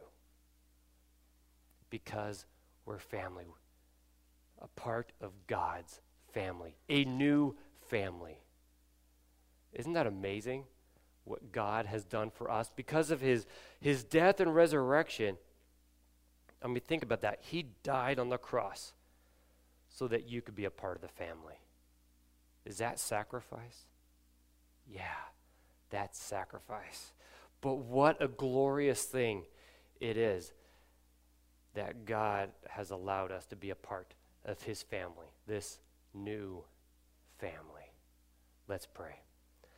because 1.90 2.46
we're 2.86 2.98
family, 2.98 3.44
a 4.62 4.68
part 4.70 5.12
of 5.20 5.34
God's 5.48 6.00
family, 6.32 6.78
a 6.88 7.04
new 7.04 7.58
family. 7.90 8.38
Isn't 9.74 9.92
that 9.94 10.08
amazing? 10.08 10.64
What 11.26 11.52
God 11.52 11.88
has 11.88 12.06
done 12.06 12.32
for 12.32 12.50
us 12.50 12.72
because 12.74 13.12
of 13.12 13.20
his, 13.20 13.46
his 13.82 14.06
death 14.06 14.40
and 14.40 14.56
resurrection. 14.56 15.36
I 16.64 16.68
mean, 16.68 16.80
think 16.80 17.04
about 17.04 17.20
that. 17.20 17.40
He 17.42 17.66
died 17.84 18.18
on 18.18 18.30
the 18.30 18.38
cross 18.38 18.94
so 19.90 20.08
that 20.08 20.30
you 20.30 20.42
could 20.42 20.56
be 20.56 20.64
a 20.64 20.72
part 20.72 20.96
of 20.96 21.02
the 21.02 21.10
family. 21.10 21.60
Is 22.64 22.78
that 22.78 22.98
sacrifice? 22.98 23.88
Yeah, 24.88 25.02
that's 25.90 26.18
sacrifice. 26.18 27.12
But 27.62 27.76
what 27.78 28.22
a 28.22 28.28
glorious 28.28 29.04
thing 29.04 29.44
it 30.00 30.18
is 30.18 30.52
that 31.74 32.06
God 32.06 32.50
has 32.70 32.92
allowed 32.92 33.32
us 33.32 33.46
to 33.48 33.56
be 33.56 33.70
a 33.70 33.76
part 33.76 34.14
of 34.44 34.62
his 34.64 34.82
family, 34.82 35.28
this 35.48 35.78
new 36.14 36.64
family. 37.40 37.94
Let's 38.68 38.88
pray. 38.88 39.22